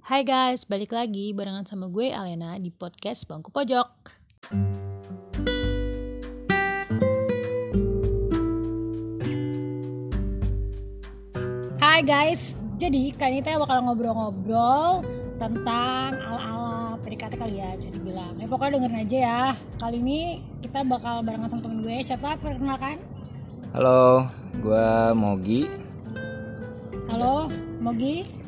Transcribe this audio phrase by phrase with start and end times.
[0.00, 3.84] Hai guys, balik lagi barengan sama gue Alena di podcast Bangku Pojok.
[11.76, 15.04] Hai guys, jadi kali ini kita bakal ngobrol-ngobrol
[15.36, 18.40] tentang ala-ala PDKT kali ya bisa dibilang.
[18.40, 19.42] Ya pokoknya dengerin aja ya.
[19.76, 22.00] Kali ini kita bakal barengan sama temen gue.
[22.00, 22.40] Siapa?
[22.40, 22.96] Perkenalkan.
[23.76, 24.32] Halo,
[24.64, 25.68] gua Mogi.
[27.12, 27.52] Halo,
[27.84, 28.39] Mogi.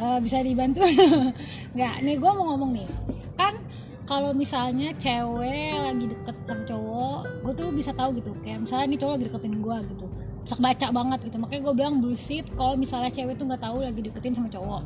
[0.00, 0.80] Eh, bisa dibantu?
[1.76, 2.88] Nggak, nih gue mau ngomong nih.
[3.36, 3.60] Kan
[4.08, 8.32] kalau misalnya cewek lagi deket sama cowok, gue tuh bisa tahu gitu.
[8.40, 10.06] Kayak misalnya nih cowok lagi deketin gue gitu.
[10.40, 11.36] Bisa baca banget gitu.
[11.36, 14.82] Makanya gue bilang bullshit kalau misalnya cewek tuh nggak tahu lagi deketin sama cowok.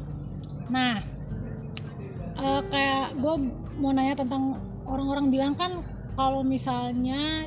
[0.74, 0.98] Nah,
[2.34, 3.34] eh, kayak gue
[3.78, 5.78] mau nanya tentang orang-orang bilang kan
[6.18, 7.46] kalau misalnya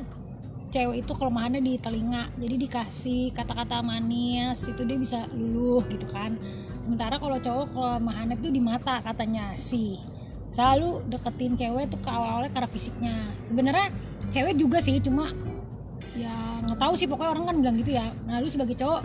[0.68, 6.36] cewek itu kelemahannya di telinga jadi dikasih kata-kata manis itu dia bisa luluh gitu kan
[6.88, 10.00] sementara kalau cowok kelemahannya tuh di mata katanya sih
[10.56, 13.16] selalu deketin cewek tuh ke awal-awalnya karena fisiknya.
[13.44, 13.92] Sebenarnya
[14.32, 15.36] cewek juga sih cuma
[16.16, 16.32] ya
[16.64, 18.08] nggak tahu sih pokoknya orang kan bilang gitu ya.
[18.24, 19.04] Nah lu sebagai cowok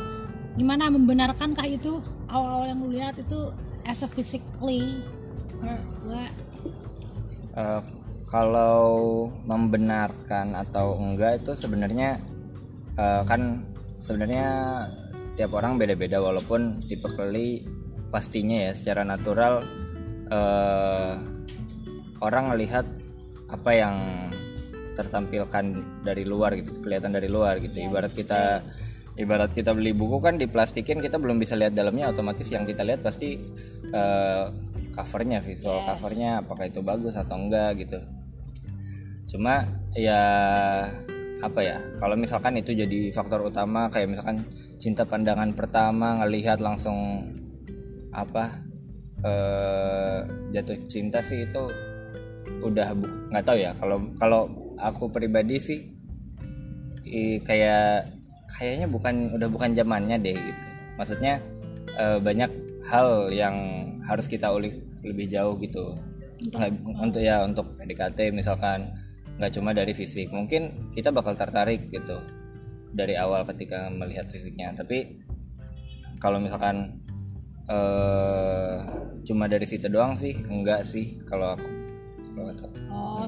[0.55, 1.99] gimana membenarkankah itu?
[2.31, 3.51] Awal-awal yang lu lihat itu
[3.83, 5.03] as a physically?
[7.53, 7.81] Eh,
[8.31, 12.23] kalau membenarkan atau enggak itu sebenarnya
[12.95, 13.67] eh, kan
[13.99, 14.47] sebenarnya
[15.33, 17.65] tiap orang beda-beda walaupun typically
[18.13, 19.65] pastinya ya secara natural
[20.29, 21.13] eh,
[22.21, 22.85] orang melihat
[23.49, 23.95] apa yang
[24.93, 27.73] tertampilkan dari luar gitu kelihatan dari luar gitu.
[27.73, 28.61] Ya, ibarat kita
[29.17, 33.01] ibarat kita beli buku kan diplastikin kita belum bisa lihat dalamnya otomatis yang kita lihat
[33.01, 33.41] pasti
[33.89, 34.45] eh,
[34.93, 35.87] covernya visual Yes.
[35.89, 37.99] covernya apakah itu bagus atau enggak gitu.
[39.33, 39.65] Cuma
[39.97, 40.21] ya
[41.41, 44.45] apa ya kalau misalkan itu jadi faktor utama kayak misalkan
[44.81, 47.29] cinta pandangan pertama ngelihat langsung
[48.13, 48.61] apa
[49.23, 50.19] eh
[50.53, 51.63] jatuh cinta sih itu
[52.63, 52.91] udah
[53.31, 53.71] nggak tahu ya.
[53.79, 54.41] Kalau kalau
[54.79, 55.79] aku pribadi sih
[57.07, 58.11] i- kayak
[58.51, 60.63] kayaknya bukan udah bukan zamannya deh gitu.
[60.99, 61.39] Maksudnya
[61.97, 62.51] eh, banyak
[62.87, 63.55] hal yang
[64.03, 65.95] harus kita ulik lebih jauh gitu.
[66.51, 66.69] Nggak
[66.99, 68.91] untuk ya untuk PDKT misalkan
[69.39, 70.29] nggak cuma dari fisik.
[70.29, 72.19] Mungkin kita bakal tertarik gitu
[72.93, 75.21] dari awal ketika melihat fisiknya tapi
[76.21, 77.01] kalau misalkan
[77.67, 78.77] eh
[79.23, 81.83] cuma dari situ doang sih enggak sih kalau aku
[82.33, 82.53] kalau.
[82.89, 83.25] Oh,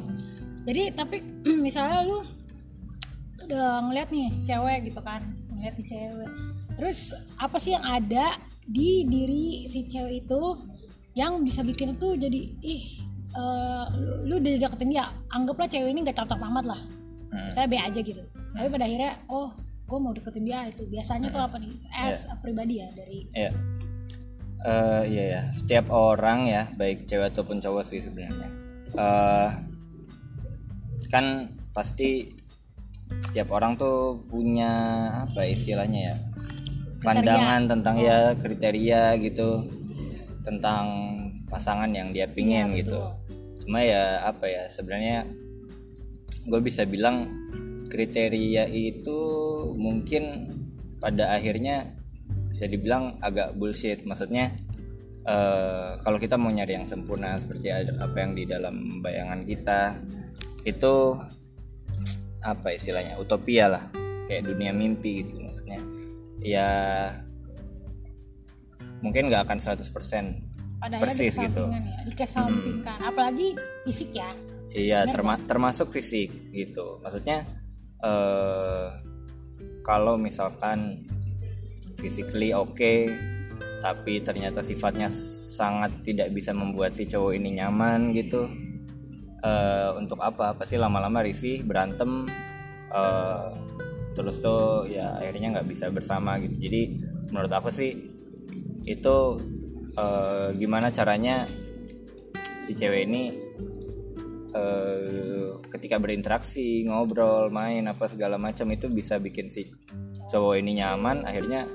[0.66, 1.22] jadi tapi
[1.66, 2.26] misalnya lu
[3.46, 5.22] udah ngeliat nih cewek gitu kan,
[5.53, 6.32] ngeliat nih cewek.
[6.76, 7.00] Terus
[7.40, 10.42] apa sih yang ada di diri si cewek itu
[11.16, 12.84] yang bisa bikin itu jadi ih
[13.32, 16.82] eh, lu, lu udah deketin dia, anggaplah cewek ini nggak cocok amat lah.
[17.32, 17.52] Hmm.
[17.53, 18.24] Saya B aja gitu.
[18.56, 19.52] Tapi pada akhirnya oh
[19.86, 23.52] gue mau deketin dia itu biasanya tuh apa nih as a pribadi ya dari Iya.
[24.66, 28.50] Eh, iya ya, setiap orang ya, baik cewek ataupun cowok sih sebenarnya.
[28.98, 29.50] Eh,
[31.14, 32.34] kan pasti
[33.30, 34.74] setiap orang tuh punya
[35.30, 36.16] apa istilahnya ya?
[37.06, 39.70] Pandangan tentang ya kriteria gitu
[40.42, 40.86] tentang
[41.46, 43.02] pasangan yang dia pingin Iya, gitu.
[43.62, 45.30] Cuma ya apa ya sebenarnya
[46.50, 47.30] gue bisa bilang
[47.90, 49.19] kriteria itu
[49.75, 50.50] mungkin
[51.00, 51.91] pada akhirnya
[52.50, 54.56] bisa dibilang agak bullshit maksudnya
[55.28, 60.00] eh, kalau kita mau nyari yang sempurna seperti apa yang di dalam bayangan kita
[60.66, 61.13] itu
[62.46, 63.84] apa istilahnya utopia lah
[64.25, 65.79] kayak dunia mimpi gitu maksudnya
[66.41, 66.69] ya
[69.06, 71.63] mungkin nggak akan 100% pada Persis gitu.
[71.66, 72.97] ya, dikesampingkan.
[73.02, 73.57] Apalagi
[73.88, 74.29] fisik ya.
[74.75, 77.00] Iya, terma- termasuk fisik gitu.
[77.02, 77.47] Maksudnya
[78.06, 78.86] eh
[79.82, 81.06] kalau misalkan
[81.98, 83.10] physically oke,
[83.82, 85.10] tapi ternyata sifatnya
[85.56, 88.50] sangat tidak bisa membuat si cowok ini nyaman gitu.
[89.46, 90.58] eh untuk apa?
[90.58, 92.26] Pasti lama-lama risih, berantem,
[92.94, 93.50] eh
[94.16, 96.56] terus tuh ya akhirnya nggak bisa bersama gitu.
[96.58, 96.82] Jadi
[97.30, 97.92] menurut aku sih
[98.88, 99.18] itu
[99.97, 101.46] eh, gimana caranya
[102.66, 103.24] si cewek ini
[104.55, 109.67] eh, ketika berinteraksi ngobrol main apa segala macam itu bisa bikin si
[110.31, 111.67] cowok ini nyaman akhirnya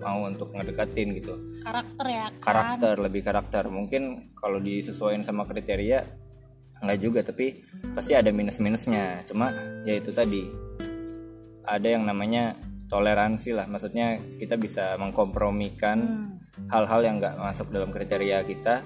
[0.00, 1.36] mau untuk ngedekatin gitu.
[1.60, 2.40] Karakter ya kan.
[2.40, 3.64] karakter lebih karakter.
[3.68, 6.00] Mungkin kalau disesuaikan sama kriteria
[6.80, 7.60] nggak juga tapi
[7.92, 9.52] pasti ada minus minusnya cuma
[9.84, 10.48] ya itu tadi.
[11.68, 12.56] Ada yang namanya
[12.88, 13.68] toleransi lah.
[13.68, 15.98] Maksudnya kita bisa mengkompromikan
[16.50, 16.66] Hmm.
[16.66, 18.82] hal-hal yang nggak masuk dalam kriteria kita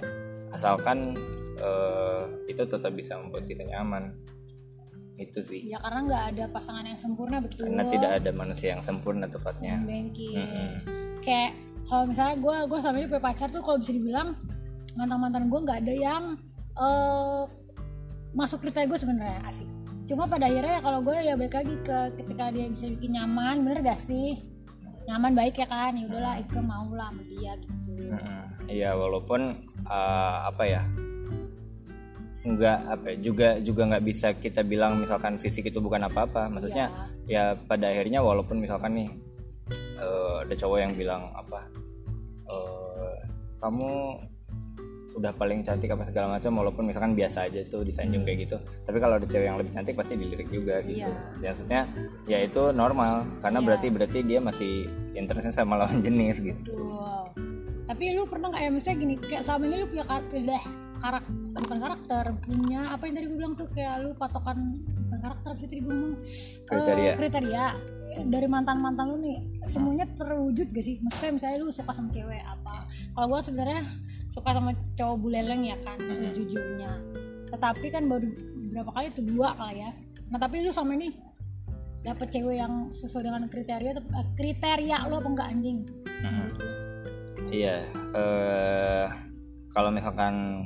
[0.53, 1.17] asalkan
[1.59, 4.15] eh, itu tetap bisa membuat kita nyaman
[5.15, 7.71] itu sih Ya karena nggak ada pasangan yang sempurna betul.
[7.71, 10.35] karena tidak ada manusia yang sempurna tepatnya Bengki.
[10.35, 10.71] Mm-mm.
[11.23, 11.55] Kayak
[11.87, 14.35] kalau misalnya gue gue sama dia punya pacar tuh kalau bisa dibilang
[14.99, 16.23] mantan mantan gue nggak ada yang
[16.75, 17.43] eh,
[18.35, 19.69] masuk kriteria gue sebenarnya asik
[20.05, 23.81] cuma pada akhirnya kalau gue ya balik lagi ke ketika dia bisa bikin nyaman bener
[23.81, 24.37] gak sih
[25.09, 28.13] nyaman baik ya kan ya udahlah Ike mau lah sama dia gitu.
[28.69, 29.41] Iya walaupun
[29.85, 30.83] eh, apa ya
[32.45, 36.53] nggak apa ya, juga juga nggak bisa kita bilang misalkan fisik itu bukan apa-apa.
[36.53, 36.93] Maksudnya
[37.25, 39.09] ya pada akhirnya walaupun misalkan nih
[39.97, 41.65] eh, ada cowok yang bilang apa
[42.53, 43.17] eh,
[43.65, 44.21] kamu
[45.15, 48.57] udah paling cantik apa segala macam walaupun misalkan biasa aja tuh disanjung kayak gitu.
[48.83, 51.07] Tapi kalau ada cewek yang lebih cantik pasti dilirik juga gitu.
[51.07, 51.55] Iya.
[51.55, 51.81] maksudnya
[52.27, 53.23] ya itu normal.
[53.41, 53.67] Karena Iya.
[53.71, 56.75] berarti berarti dia masih interestnya sama lawan jenis gitu.
[56.77, 57.25] Betul.
[57.85, 60.65] Tapi lu pernah nggak ya misalnya gini kayak selama ini lu punya karakter deh
[61.05, 65.51] karakter bukan karakter punya apa yang tadi gue bilang tuh kayak lu patokan bukan karakter
[65.61, 66.17] sih tadi gue ngomong
[66.65, 67.11] Kriteria.
[67.13, 67.67] Eh, kriteria.
[68.15, 70.97] Dari mantan mantan lu nih semuanya terwujud gak sih?
[71.03, 72.89] Maksudnya misalnya lu suka sama cewek apa?
[72.89, 73.83] Kalau gue sebenarnya
[74.33, 76.91] suka sama cowok buleleng ya kan sejujurnya.
[77.53, 78.27] Tetapi kan baru
[78.73, 79.91] berapa kali tuh dua kali ya.
[80.33, 81.13] Nah tapi lu sama ini
[82.01, 85.79] dapet cewek yang sesuai dengan kriteria atau eh, kriteria lu apa enggak anjing?
[86.25, 86.49] Mm-mm.
[87.55, 89.07] Iya, eh
[89.75, 90.65] kalau misalkan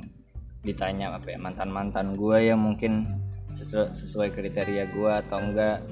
[0.59, 3.07] ditanya apa ya mantan mantan gue yang mungkin
[3.47, 5.83] sesu- sesuai kriteria gue atau enggak.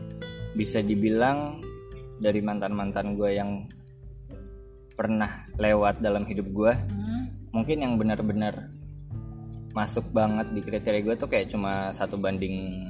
[0.53, 1.61] Bisa dibilang
[2.17, 3.69] dari mantan mantan gue yang
[4.97, 7.29] pernah lewat dalam hidup gue Hmm.
[7.53, 8.73] mungkin yang benar-benar
[9.71, 12.81] masuk banget di kriteria gue tuh kayak cuma satu banding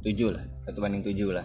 [0.00, 1.44] tujuh lah satu banding tujuh lah.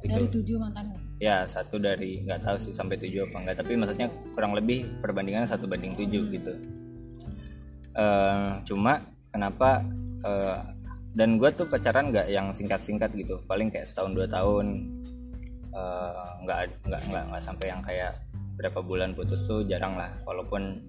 [0.00, 4.08] Dari tujuh mantan ya satu dari nggak tahu sih sampai tujuh apa enggak tapi maksudnya
[4.32, 6.54] kurang lebih perbandingan satu banding tujuh gitu
[7.90, 9.02] Eh, cuma
[9.34, 9.82] kenapa
[10.22, 10.58] eh,
[11.10, 13.42] dan gue tuh pacaran nggak yang singkat-singkat gitu.
[13.50, 14.66] Paling kayak setahun dua tahun.
[15.70, 18.14] Eh, nggak nggak nggak nggak sampai yang kayak
[18.54, 20.14] berapa bulan putus tuh jarang lah.
[20.22, 20.86] Walaupun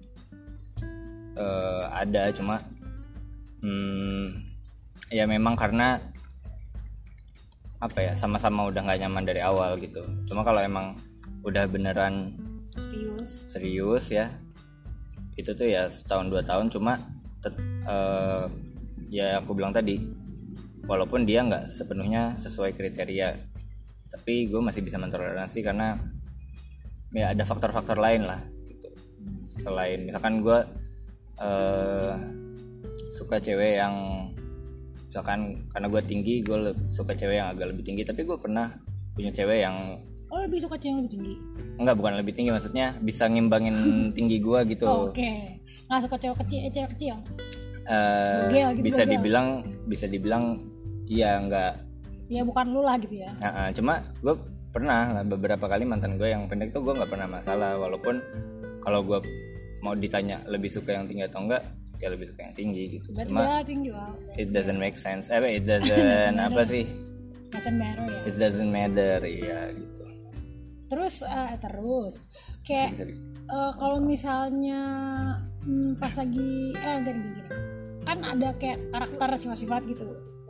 [1.34, 2.62] eh, ada cuma
[3.66, 4.26] hmm,
[5.10, 5.98] ya memang karena
[7.82, 10.06] apa ya sama-sama udah nggak nyaman dari awal gitu.
[10.30, 10.94] Cuma kalau emang
[11.42, 12.38] udah beneran
[12.78, 13.50] serius.
[13.50, 14.30] serius ya
[15.36, 16.68] itu tuh ya setahun dua tahun.
[16.72, 16.98] Cuma
[17.42, 17.58] tet-
[17.88, 18.44] eh,
[19.12, 20.00] ya aku bilang tadi
[20.88, 23.52] walaupun dia nggak sepenuhnya sesuai kriteria
[24.12, 25.96] tapi gue masih bisa mentoleransi karena
[27.16, 28.88] ya ada faktor-faktor lain lah gitu.
[29.60, 30.58] Selain misalkan gue
[31.40, 32.14] eh,
[33.16, 33.94] suka cewek yang
[35.08, 38.72] misalkan karena gue tinggi gue suka cewek yang agak lebih tinggi tapi gue pernah
[39.12, 39.76] punya cewek yang
[40.32, 41.34] oh lebih suka cewek yang lebih tinggi?
[41.76, 43.76] Enggak bukan lebih tinggi maksudnya bisa ngimbangin
[44.16, 44.88] tinggi gua gitu.
[44.88, 45.32] Oh, oke.
[45.86, 47.16] Nggak suka cewek kecil eh, cewek kecil?
[47.82, 49.12] Eh, Bogel gitu, bisa bogel.
[49.18, 49.48] dibilang
[49.90, 50.44] bisa dibilang
[51.10, 51.72] iya enggak
[52.32, 53.30] ya bukan lu lah gitu ya.
[53.44, 54.34] Nah, eh, cuma gue
[54.72, 58.24] pernah beberapa kali mantan gue yang pendek tuh gue nggak pernah masalah walaupun
[58.80, 59.20] kalau gue
[59.84, 61.60] mau ditanya lebih suka yang tinggi atau enggak
[62.00, 63.12] ya lebih suka yang tinggi gitu.
[63.12, 65.28] Berarti cuma tinggi wow it doesn't make sense.
[65.28, 66.88] Eh it doesn't apa sih?
[67.52, 68.20] doesn't matter ya.
[68.24, 69.91] It doesn't matter iya gitu
[70.92, 72.28] terus eh, terus
[72.68, 73.00] kayak
[73.48, 74.80] eh, kalau misalnya
[75.64, 77.42] hmm, pas lagi eh gini, gini
[78.02, 80.04] kan ada kayak karakter sifat-sifat gitu.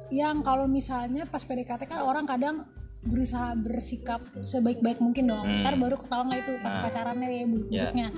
[0.09, 2.65] Yang kalau misalnya pas PDKT kan orang kadang
[3.05, 5.45] berusaha bersikap sebaik-baik mungkin dong.
[5.45, 5.61] Hmm.
[5.63, 6.83] ntar baru ketahuan lah itu pas Nah.
[6.89, 8.09] pacarannya ya busuk-busuknya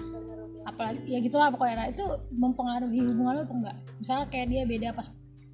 [0.64, 1.76] apalagi ya gitulah pokoknya.
[1.76, 3.76] Nah, itu mempengaruhi hubungan lo apa enggak?
[4.00, 5.06] Misalnya kayak dia beda pas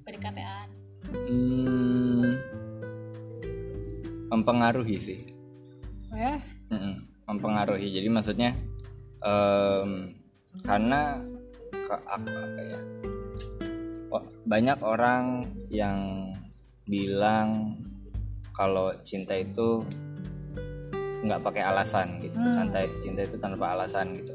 [0.07, 0.67] PDKT-an
[1.11, 2.37] Hmm,
[4.29, 5.19] mempengaruhi sih.
[6.13, 6.39] Ya
[7.27, 7.87] Mempengaruhi.
[7.91, 8.51] Jadi maksudnya
[9.23, 10.15] em,
[10.65, 11.21] karena
[11.71, 12.79] ke, apa, apa ya
[14.43, 16.27] banyak orang yang
[16.83, 17.79] bilang
[18.51, 19.79] kalau cinta itu
[21.23, 22.35] nggak pakai alasan gitu.
[22.35, 22.51] Hmm.
[22.51, 24.33] santai cinta itu tanpa alasan gitu.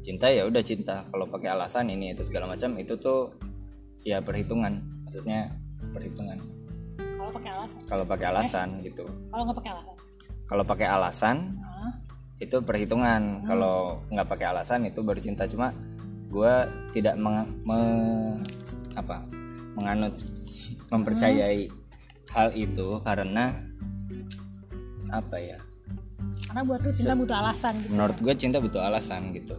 [0.00, 1.04] Cinta ya udah cinta.
[1.10, 3.34] Kalau pakai alasan ini itu segala macam itu tuh
[4.06, 4.80] ya perhitungan.
[5.04, 5.50] Maksudnya
[5.92, 6.38] perhitungan.
[6.96, 7.80] Kalau pakai alasan.
[7.84, 9.04] Kalau pakai alasan gitu.
[9.28, 10.05] Kalau nggak pakai alasan
[10.46, 11.92] kalau pakai alasan Hah?
[12.38, 13.42] itu perhitungan.
[13.46, 15.74] Kalau nggak pakai alasan itu baru cinta cuma
[16.30, 16.54] gue
[16.94, 18.42] tidak meng, me-
[18.96, 19.22] apa
[19.76, 20.14] menganut
[20.92, 21.70] mempercayai
[22.32, 23.54] hal itu karena
[25.10, 25.58] apa ya?
[26.46, 27.90] Karena buat lu cinta butuh alasan gitu.
[27.94, 29.56] menurut gue cinta butuh alasan gitu.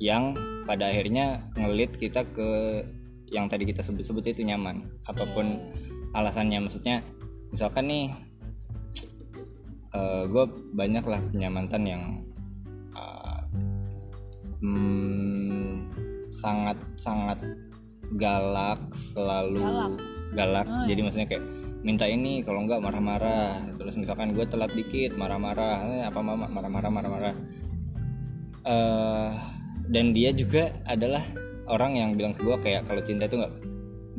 [0.00, 2.82] Yang pada akhirnya ngelit kita ke
[3.30, 4.88] yang tadi kita sebut-sebut itu nyaman.
[5.06, 5.60] Apa pun
[6.16, 6.58] alasannya.
[6.66, 7.04] Maksudnya
[7.52, 8.29] misalkan nih
[10.30, 10.44] gue
[10.74, 12.02] banyak lah punya mantan yang
[12.94, 13.42] uh,
[14.62, 15.90] hmm,
[16.30, 17.38] sangat sangat
[18.18, 19.92] galak selalu Galak.
[20.34, 21.44] galak, Oh, jadi maksudnya kayak
[21.82, 23.58] minta ini kalau enggak marah-marah.
[23.78, 25.86] Terus misalkan gue telat dikit marah-marah.
[25.86, 27.34] Eh, apa mama marah-marah marah-marah.
[28.66, 29.30] Eh
[29.90, 31.22] dan dia juga adalah
[31.66, 33.54] orang yang bilang ke gue kayak kalau cinta itu nggak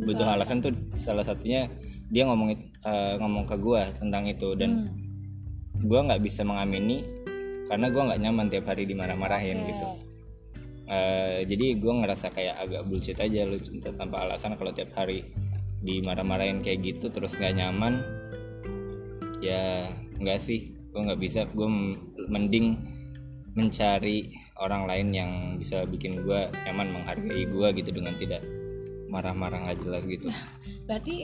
[0.04, 0.76] butuh alasan tuh.
[1.00, 1.68] Salah satunya
[2.12, 4.56] dia ngomong eh, ngomong ke gue tentang itu.
[4.56, 5.01] Dan Hmm.
[5.82, 7.04] Gue nggak bisa mengamini
[7.66, 9.88] karena gue nggak nyaman tiap hari dimarah-marahin gitu.
[10.92, 15.24] Eh, jadi gue ngerasa kayak agak bullshit aja lu cinta tanpa alasan kalau tiap hari
[15.82, 18.04] dimarah-marahin kayak gitu terus nggak nyaman
[19.40, 19.88] ya
[20.20, 20.76] nggak sih.
[20.92, 21.48] Gue nggak bisa.
[21.56, 21.68] Gue
[22.28, 22.76] mending
[23.56, 28.44] mencari orang lain yang bisa bikin gue nyaman menghargai gue gitu dengan tidak
[29.08, 30.28] marah-marah nggak jelas gitu.
[30.92, 31.24] Berarti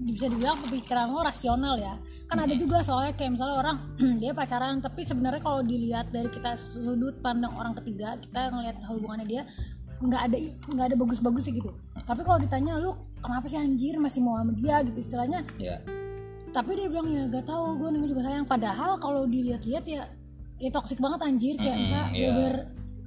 [0.00, 1.98] bisa dibilang pemikiran lo rasional ya.
[2.30, 3.76] Kan ada juga soalnya kayak misalnya orang
[4.22, 9.26] dia pacaran tapi sebenarnya kalau dilihat dari kita sudut pandang orang ketiga kita ngelihat hubungannya
[9.28, 9.42] dia
[10.02, 10.36] nggak ada
[10.72, 11.70] nggak ada bagus-bagus gitu.
[12.02, 14.82] Tapi kalau ditanya lu kenapa sih anjir masih mau sama dia?
[14.82, 15.46] gitu istilahnya.
[15.60, 15.78] Ya
[16.52, 18.46] tapi dia bilang ya gak tahu gue namanya juga sayang.
[18.46, 20.04] Padahal kalau dilihat-lihat ya
[20.60, 21.54] ya toksik banget anjir.
[21.56, 22.28] Kayak Mm-mm, misalnya iya.
[22.28, 22.54] bener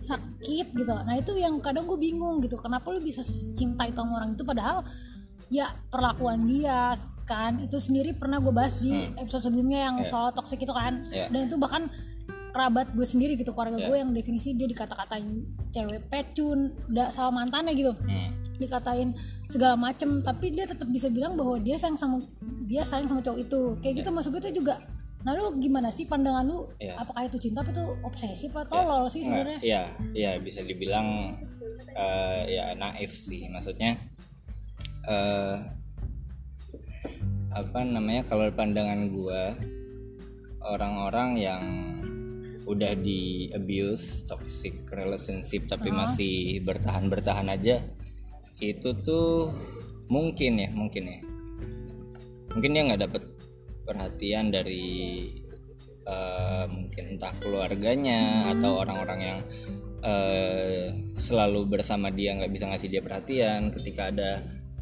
[0.01, 0.91] sakit gitu.
[0.91, 2.57] Nah itu yang kadang gue bingung gitu.
[2.57, 3.21] Kenapa lu bisa
[3.53, 4.43] cinta itu sama orang itu?
[4.43, 4.81] Padahal
[5.47, 10.09] ya perlakuan dia kan itu sendiri pernah gue bahas di episode sebelumnya yang Iya.
[10.09, 11.27] soal toksik itu kan Iya.
[11.27, 11.89] dan itu bahkan
[12.51, 13.85] kerabat gue sendiri gitu keluarga Iya.
[13.85, 15.27] gue yang definisi dia dikata-katain
[15.69, 18.29] cewek pecun udah sama mantannya gitu Hmm.
[18.55, 19.11] dikatain
[19.45, 22.21] segala macem tapi dia tetap bisa bilang bahwa dia sayang sama
[22.63, 24.79] dia sayang sama cowok itu kayak gitu maksud gue juga
[25.21, 26.95] nah lu gimana sih pandangan lu Iya.
[26.95, 29.83] apakah itu cinta apa itu obsesif atau tolol sih sebenarnya Iya,
[30.13, 31.33] iya bisa dibilang
[31.91, 33.47] eh, ya naif sih.
[33.47, 33.95] Maksudnya
[35.05, 35.57] eh
[37.55, 39.55] apa namanya kalau pandangan gua
[40.65, 41.63] orang-orang yang
[42.65, 47.85] udah di abuse toxic relationship tapi masih bertahan-bertahan aja
[48.59, 49.53] itu tuh
[50.07, 51.19] mungkin ya mungkin ya.
[52.55, 53.23] Mungkin dia nggak dapet
[53.83, 55.27] perhatian dari
[56.07, 59.39] eh, mungkin entah keluarganya atau orang-orang yang
[60.01, 60.87] eh,
[61.19, 64.31] selalu bersama dia nggak bisa ngasih dia perhatian ketika ada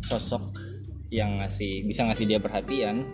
[0.03, 0.55] sosok
[1.13, 3.05] yang ngasih bisa ngasih dia perhatian.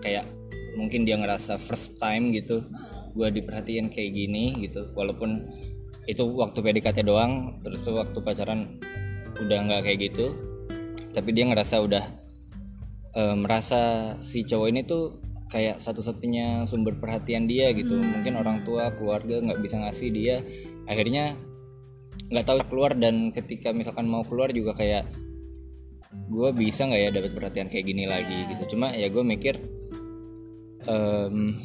[0.00, 0.26] Kayak
[0.74, 2.64] mungkin dia ngerasa first time gitu
[3.10, 4.90] gue diperhatiin kayak gini gitu.
[4.94, 5.50] Walaupun
[6.08, 8.80] itu waktu PDKT doang terus waktu pacaran
[9.38, 10.32] udah nggak kayak gitu.
[11.10, 12.04] Tapi dia ngerasa udah
[13.18, 15.18] eh, merasa si cowok ini tuh
[15.50, 17.98] kayak satu-satunya sumber perhatian dia gitu.
[17.98, 20.36] Mungkin orang tua keluarga nggak bisa ngasih dia.
[20.86, 21.34] Akhirnya
[22.30, 25.10] nggak tahu keluar dan ketika misalkan mau keluar juga kayak
[26.10, 28.74] gue bisa nggak ya dapat perhatian kayak gini lagi gitu?
[28.74, 29.54] Cuma ya gue mikir
[30.90, 31.60] em,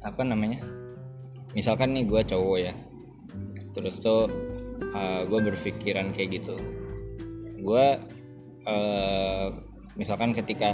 [0.00, 0.64] apa namanya?
[1.52, 2.74] Misalkan nih gue cowok ya
[3.76, 4.28] terus tuh
[5.28, 6.56] gue berpikiran kayak gitu.
[7.60, 8.00] Gue
[8.64, 9.46] eh,
[9.96, 10.72] misalkan ketika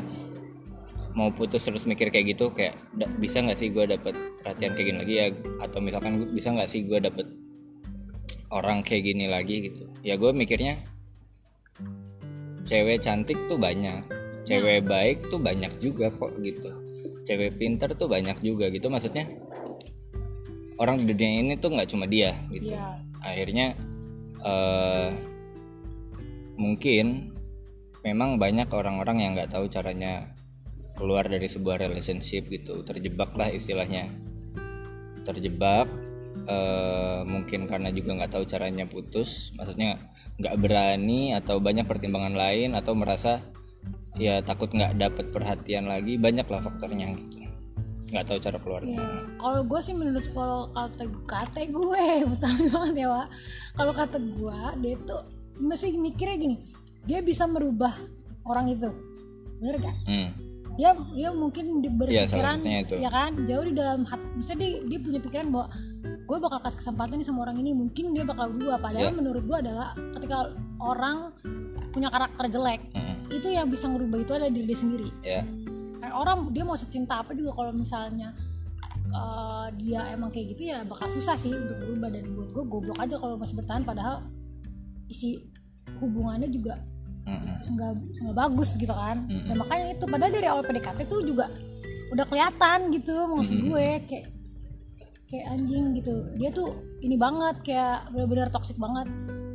[1.13, 2.79] mau putus terus mikir kayak gitu kayak
[3.19, 5.27] bisa nggak sih gue dapet perhatian kayak gini lagi ya?
[5.59, 7.27] Atau misalkan bisa nggak sih gue dapet
[8.55, 9.71] orang kayak gini lagi?
[9.71, 9.91] gitu.
[10.07, 10.79] Ya gue mikirnya
[12.73, 14.01] cewek cantik tuh banyak.
[14.49, 16.73] Cewek baik tuh banyak juga kok gitu.
[17.29, 18.89] Cewek pinter tuh banyak juga gitu.
[18.89, 19.29] Maksudnya
[20.81, 22.73] orang di dunia ini tuh nggak cuma dia gitu.
[22.73, 22.97] Iya.
[23.23, 23.79] akhirnya
[24.43, 25.15] eh
[26.59, 27.31] mungkin
[28.03, 30.35] memang banyak orang-orang yang nggak tahu caranya
[30.99, 32.81] keluar dari sebuah relationship gitu.
[32.89, 34.09] Terjebak lah istilahnya.
[35.23, 35.87] Terjebak
[36.49, 39.55] eh, mungkin karena juga nggak tahu caranya putus.
[39.55, 40.01] Maksudnya
[40.41, 43.43] nggak berani atau banyak pertimbangan lain atau merasa
[44.17, 47.43] ya takut nggak dapet perhatian lagi banyak lah faktornya gitu
[48.13, 49.09] nggak tahu cara keluarnya Ya,
[49.41, 52.05] kalau gue sih menurut kalau kata kata gue
[52.37, 53.29] betul banget ya Wak.
[53.73, 55.21] kalau kata gue dia tuh
[55.57, 56.57] mesti mikirnya gini
[57.09, 57.97] dia bisa merubah
[58.45, 58.93] orang itu
[59.65, 60.29] bener gak hmm.
[60.77, 62.95] dia dia mungkin Iya, berpikiran itu.
[63.01, 65.67] ya kan jauh di dalam hati misalnya dia, dia punya pikiran bahwa
[66.33, 69.13] gue bakal kasih kesempatan nih sama orang ini mungkin dia bakal berubah padahal Iya.
[69.13, 70.49] menurut gue adalah ketika
[70.81, 71.29] orang
[71.93, 73.29] punya karakter jelek Hmm.
[73.29, 75.09] itu yang bisa ngerubah itu adalah diri dia sendiri.
[75.21, 75.45] Ya
[76.01, 78.33] Kayak orang dia mau secinta apa juga kalau misalnya
[79.07, 82.09] eh, dia emang kayak gitu ya bakal susah sih untuk berubah.
[82.09, 84.25] Dan buat gue goblok aja kalau masih bertahan padahal
[85.07, 85.37] isi
[85.99, 86.81] hubungannya juga
[87.69, 89.29] nggak nggak bagus gitu kan.
[89.29, 89.47] Mm-mm.
[89.47, 91.47] dan makanya itu padahal dari awal PDKT tuh juga
[92.09, 94.27] udah kelihatan gitu maksud gue kayak
[95.33, 99.09] kayak anjing gitu dia tuh ini banget kayak benar-benar toksik banget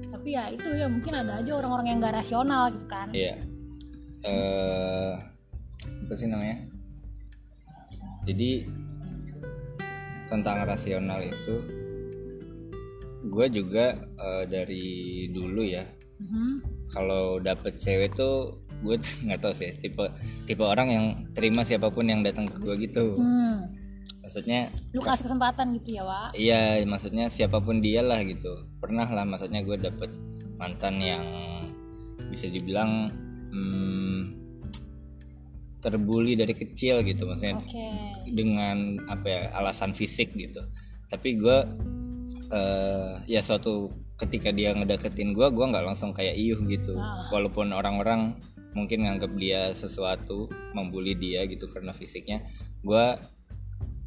[0.09, 3.37] tapi ya itu ya mungkin ada aja orang-orang yang gak rasional gitu kan Iya.
[4.25, 5.13] Eh
[5.77, 6.57] apa sih namanya?
[8.25, 8.65] Jadi
[10.27, 11.55] tentang rasional itu
[13.23, 14.87] gue juga eh, dari
[15.29, 15.85] dulu ya
[16.17, 16.65] Mhm.
[16.89, 20.01] kalau dapet cewek tuh gue nggak tahu sih tipe
[20.43, 23.69] tipe orang yang terima siapa pun yang datang ke gue gitu Hmm.
[24.27, 26.35] Maksudnya lu kasih kesempatan gitu ya Wak?
[26.35, 28.67] Iya maksudnya siapa pun dia lah gitu.
[28.83, 30.11] Pernah lah maksudnya gue dapet
[30.59, 31.23] mantan yang
[32.27, 33.07] bisa dibilang
[33.55, 34.19] hmm,
[35.79, 37.87] terbuli dari kecil gitu maksudnya oke.
[38.35, 40.59] dengan apa ya alasan fisik gitu.
[41.07, 41.57] Tapi gue
[42.51, 46.99] eh, ya suatu ketika dia ngedeketin gue gue nggak langsung kayak iuh gitu.
[46.99, 47.31] Ah.
[47.31, 48.35] walaupun orang-orang
[48.75, 52.43] mungkin nganggap dia sesuatu membuli dia gitu karena fisiknya
[52.83, 53.05] gue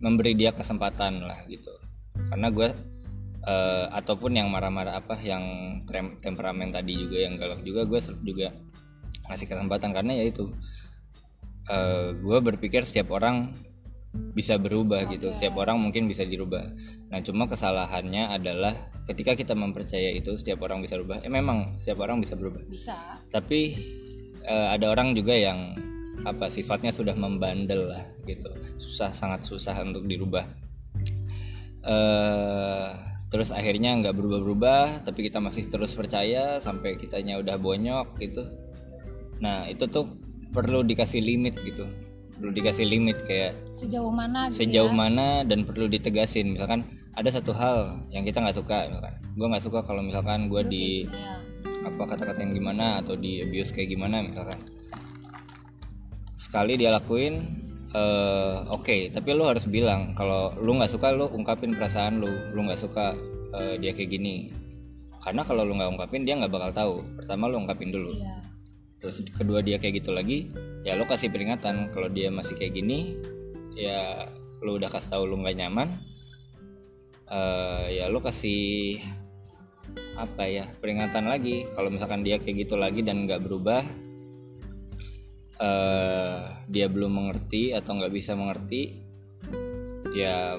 [0.00, 1.70] memberi dia kesempatan lah gitu.
[2.32, 2.68] Karena gue
[3.46, 5.44] eh, ataupun yang marah-marah apa yang
[6.24, 8.56] temperamen tadi juga yang galak juga gue juga
[9.28, 9.92] ngasih kesempatan.
[9.92, 10.50] Karena ya itu
[12.18, 13.54] gue berpikir setiap orang
[14.34, 15.30] bisa berubah gitu.
[15.30, 16.66] Setiap orang mungkin bisa dirubah.
[17.14, 18.74] Nah cuma kesalahannya adalah
[19.06, 22.62] ketika kita mempercaya itu setiap orang bisa berubah eh memang setiap orang bisa berubah.
[22.66, 22.98] Bisa.
[23.30, 23.78] Tapi
[24.42, 25.78] eh, ada orang juga yang
[26.24, 28.50] apa sifatnya sudah membandel lah gitu.
[28.76, 30.44] Susah sangat susah untuk dirubah.
[31.84, 32.88] Eh
[33.30, 38.42] terus akhirnya nggak berubah-berubah tapi kita masih terus percaya sampai kitanya udah bonyok gitu.
[39.38, 40.18] Nah itu tuh
[40.50, 41.86] perlu dikasih limit gitu.
[42.34, 46.58] Perlu dikasih limit kayak sejauh mana gitu sejauh ya mana dan perlu ditegasin.
[46.58, 46.84] Misalkan
[47.14, 49.14] ada satu hal yang kita nggak suka misalkan.
[49.38, 50.86] Gue nggak suka kalau misalkan gue di
[51.80, 54.60] apa kata-kata yang gimana atau di abuse kayak gimana misalkan
[56.40, 57.44] sekali dia lakuin
[57.92, 62.64] eh, oke tapi lu harus bilang kalau lu nggak suka lu ungkapin perasaan lu lu
[62.64, 63.12] nggak suka
[63.52, 64.48] eh, dia kayak gini.
[65.20, 66.94] Karena kalau lu nggak ungkapin dia nggak bakal tahu.
[67.20, 68.16] Pertama lu ungkapin dulu.
[68.16, 68.40] Iya.
[69.04, 70.48] Terus kedua dia kayak gitu lagi
[70.80, 73.20] ya lo kasih peringatan kalau dia masih kayak gini
[73.76, 74.28] ya
[74.64, 75.88] lo udah kasih tahu lo nggak nyaman
[77.28, 78.96] eh ya lo kasih
[80.16, 81.68] apa ya peringatan lagi.
[81.76, 83.84] Kalau misalkan dia kayak gitu lagi dan nggak berubah
[85.60, 86.36] eh
[86.72, 88.96] dia belum mengerti atau nggak bisa mengerti
[90.16, 90.56] ya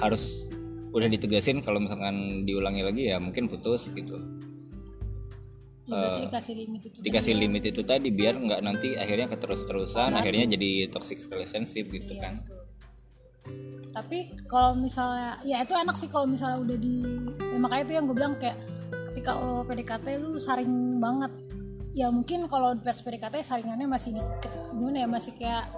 [0.00, 0.48] harus
[0.88, 4.16] udah ditegasin kalau misalkan diulangi lagi ya mungkin putus gitu.
[5.88, 10.52] Ya, berarti dikasih limit itu dikasih limit itu tadi biar nggak nanti akhirnya keterus-terusan akhirnya
[10.52, 12.34] jadi toxic relationship gitu Iya, kan.
[12.44, 12.60] betul.
[13.88, 16.92] tapi kalau misalnya ya itu enak sih kalau misalnya udah di
[17.40, 18.60] ya makanya itu yang gue bilang kayak
[19.10, 21.32] ketika lo PDKT lu saring banget
[21.96, 24.22] ya mungkin kalau di pers PDKT saringannya masih di,
[24.74, 25.68] gimana ya masih kayak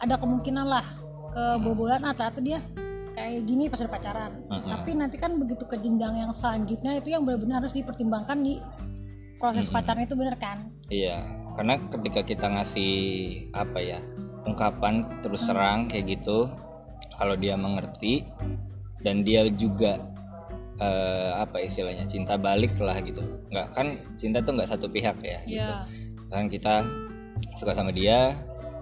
[0.00, 0.84] ada kemungkinan lah
[1.32, 2.62] kebobolan atau atau dia
[3.14, 4.32] kayak gini pas udah pacaran.
[4.50, 4.70] Mm-mm.
[4.74, 8.58] tapi nanti kan begitu ke jenjang yang selanjutnya itu yang benar-benar harus dipertimbangkan di
[9.38, 10.70] proses pacaran itu bener kan?
[10.90, 11.22] Iya
[11.54, 12.92] karena ketika kita ngasih
[13.54, 13.98] apa ya
[14.44, 16.50] ungkapan terus terang kayak gitu
[17.14, 18.26] kalau dia mengerti
[19.06, 20.13] dan dia juga
[20.80, 23.22] eh, apa istilahnya cinta balik lah gitu.
[23.50, 23.86] Nggak kan
[24.18, 25.60] cinta tuh nggak satu pihak ya gitu.
[25.62, 25.86] Iya.
[26.32, 26.82] kan kita
[27.54, 28.34] suka sama dia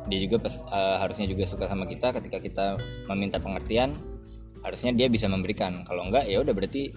[0.08, 2.12] dia juga pas- eh, harusnya juga suka sama kita.
[2.16, 2.66] Ketika kita
[3.12, 3.98] meminta pengertian
[4.64, 5.84] harusnya dia bisa memberikan.
[5.84, 6.94] Kalau enggak ya udah berarti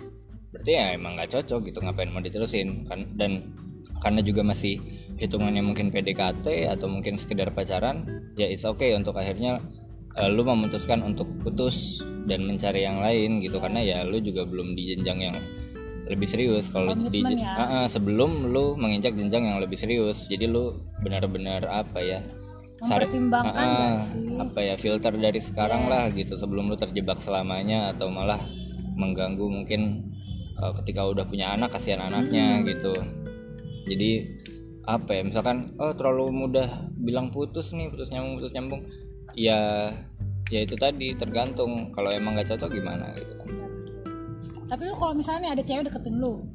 [0.53, 2.87] berarti ya emang nggak cocok gitu ngapain mau diterusin?
[2.87, 3.51] Kan dan
[3.99, 4.79] karena juga masih
[5.15, 8.03] hitungannya mungkin PDKT atau mungkin sekedar pacaran
[8.35, 9.59] ya it's okay untuk akhirnya
[10.15, 14.73] eh, lu memutuskan untuk putus dan mencari yang lain gitu karena ya lu juga belum
[14.73, 15.37] di jenjang yang
[16.05, 17.57] lebih serius kalau di ya.
[17.57, 22.19] Ah, ah, sebelum lu menginjak jenjang yang lebih serius jadi lu benar-benar apa ya
[23.57, 24.37] ah, nggak sih?
[24.37, 28.37] apa ya filter dari sekarang lah gitu sebelum lu terjebak selamanya atau malah
[28.95, 30.13] mengganggu mungkin
[30.61, 32.65] uh, ketika udah punya anak kasihan anaknya Hmm.
[32.69, 32.93] gitu
[33.89, 34.11] jadi
[34.85, 36.69] apa ya misalkan oh terlalu mudah
[37.01, 38.81] bilang putus nih putus nyambung putus nyambung
[39.33, 39.89] ya
[40.53, 43.47] ya itu tadi tergantung kalau emang nggak cocok gimana gitu kan.
[44.65, 46.45] Tapi lu kalau misalnya ada cewek deketin lu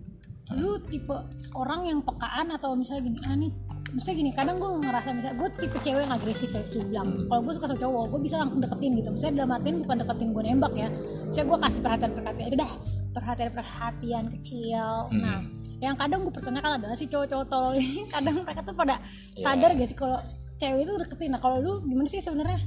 [0.50, 1.14] lu tipe
[1.54, 3.54] orang yang pekaan atau misalnya gini ah nih
[3.94, 7.08] misalnya gini kadang gue ngerasa misalnya gue tipe cewek yang agresif ya bisa bilang.
[7.14, 9.08] Kalau gue suka sama cowok gue bisa langsung deketin gitu.
[9.14, 10.88] Misalnya dalam artian bukan deketin gue nembak ya.
[11.30, 12.72] Misalnya gue kasih perhatian perhatian itu dah
[13.10, 15.42] perhatian perhatian kecil nah
[15.80, 19.00] yang kadang gue pertanyakan adalah si cowok-cowok tolol ini kadang mereka tuh pada
[19.40, 20.20] sadar gak sih kalau
[20.60, 21.32] cewek itu deketin.
[21.32, 22.60] Nah kalau lu gimana sih sebenarnya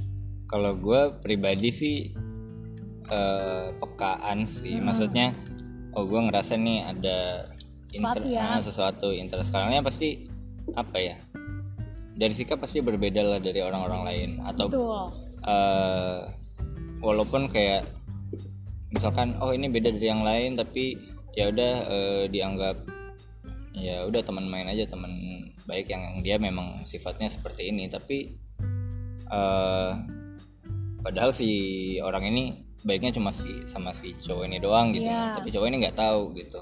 [0.48, 1.96] kalau gue pribadi sih
[3.08, 4.80] eh, pekaan sih.
[4.80, 5.32] Maksudnya
[5.94, 7.18] oh gue ngerasa nih ada
[7.94, 8.58] Sesuatu ya.
[8.58, 9.54] ah, sesuatu interest.
[9.54, 10.26] Sekarangnya pasti
[10.74, 11.16] apa ya
[12.14, 14.30] dari sikap pasti berbeda lah dari orang-orang lain.
[14.42, 14.88] Atau tuh
[15.46, 16.20] eh,
[17.02, 17.86] walaupun kayak
[18.94, 20.94] misalkan oh ini beda dari yang lain tapi
[21.34, 22.78] ya udah eh, dianggap
[23.74, 25.10] ya udah teman main aja teman
[25.66, 27.90] baik yang dia memang sifatnya seperti ini.
[27.90, 28.18] Tapi
[29.30, 29.90] eh
[31.04, 31.48] padahal si
[32.00, 35.04] orang ini baiknya cuma si sama si cowok ini doang gitu.
[35.04, 35.36] Iya.
[35.36, 36.60] tapi cowok ini nggak tahu gitu.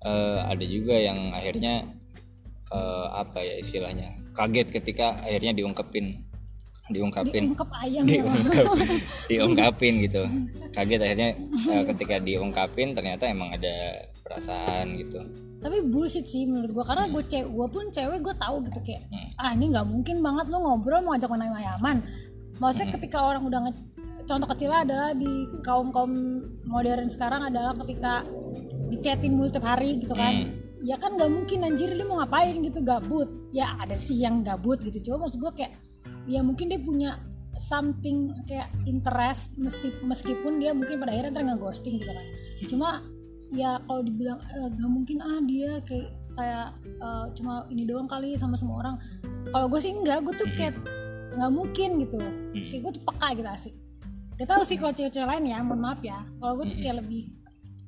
[0.00, 1.84] Eh, ada juga yang akhirnya
[2.72, 6.24] eh, apa ya istilahnya kaget ketika akhirnya diungkepin
[6.90, 7.54] diungkapin.
[7.54, 8.02] Diungkep ayam.
[8.02, 8.88] Ya diungkapin.
[9.30, 10.22] Diungkapin gitu.
[10.74, 11.30] Kaget akhirnya
[11.70, 15.22] eh, ketika diungkapin ternyata emang ada perasaan gitu.
[15.60, 16.84] Tapi bullshit sih menurut gua.
[16.88, 19.28] Karena gue cewek gue pun cewek gue tahu gitu kayak Hmm.
[19.38, 21.96] ah ini nggak mungkin banget lo ngobrol mau ngajak main ayaman
[22.60, 22.96] maksudnya Hmm.
[23.00, 23.72] ketika orang udah nge
[24.24, 25.32] contoh kecilnya adalah di
[25.64, 26.12] kaum kaum
[26.62, 28.22] modern sekarang adalah ketika
[28.86, 30.34] dicetin mulu tiap hari gitu kan.
[30.46, 30.48] Hmm.
[30.80, 33.28] ya kan nggak mungkin anjir dia mau ngapain gitu gabut.
[33.52, 35.72] Ya ada sih yang gabut gitu coba maksud gue kayak
[36.24, 37.10] ya mungkin dia punya
[37.52, 42.26] something kayak interest mesti meskipun dia mungkin pada akhirnya ntar nggak ghosting gitu kan.
[42.64, 42.88] Cuma
[43.52, 48.32] ya kalau dibilang "Eh, nggak mungkin ah dia kayak kayak eh, cuma ini doang kali
[48.40, 48.96] sama semua orang.
[49.52, 50.80] Kalau gue sih enggak gue tuh kayak
[51.30, 52.18] nggak mungkin gitu.
[52.70, 53.74] Kayak gue tuh peka gitu asik.
[54.36, 56.24] Gak tahu sih kalau cewek-cewek lain ya mohon maaf ya.
[56.40, 57.22] Kalau gue tuh kayak lebih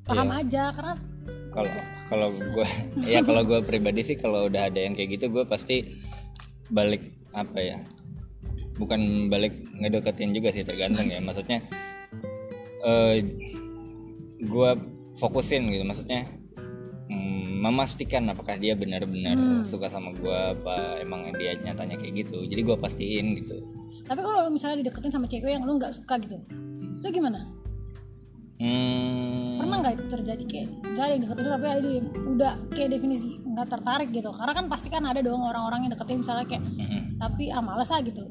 [0.04, 0.38] paham Iya.
[0.42, 0.94] aja karena
[1.48, 1.70] kalau
[2.08, 2.66] kalau gue
[3.12, 5.96] ya kalau gue pribadi sih kalau udah ada yang kayak gitu gue pasti
[6.68, 7.00] balik
[7.32, 7.78] apa ya
[8.76, 11.18] bukan balik ngedeketin juga sih tergantung ya.
[11.18, 11.64] Maksudnya
[12.82, 13.16] eh
[14.38, 14.70] gue
[15.16, 15.84] fokusin gitu.
[15.84, 16.26] Maksudnya
[17.42, 22.46] memastikan apakah dia benar-benar suka sama gue apa emang dia nyatanya kayak gitu.
[22.46, 23.56] Jadi gue pastiin gitu.
[24.06, 26.38] Tapi kalau misalnya dideketin sama cewek yang lu nggak suka gitu
[27.02, 27.50] lu gimana?
[28.62, 31.90] Hmm, pernah nggak itu terjadi kayak misalnya yang deketin tapi ada
[32.30, 34.30] udah kayak definisi nggak tertarik gitu?
[34.30, 37.18] Karena kan pasti kan ada dong orang-orang yang deketin misalnya kayak mm-mm.
[37.18, 38.22] tapi ah males ah gitu.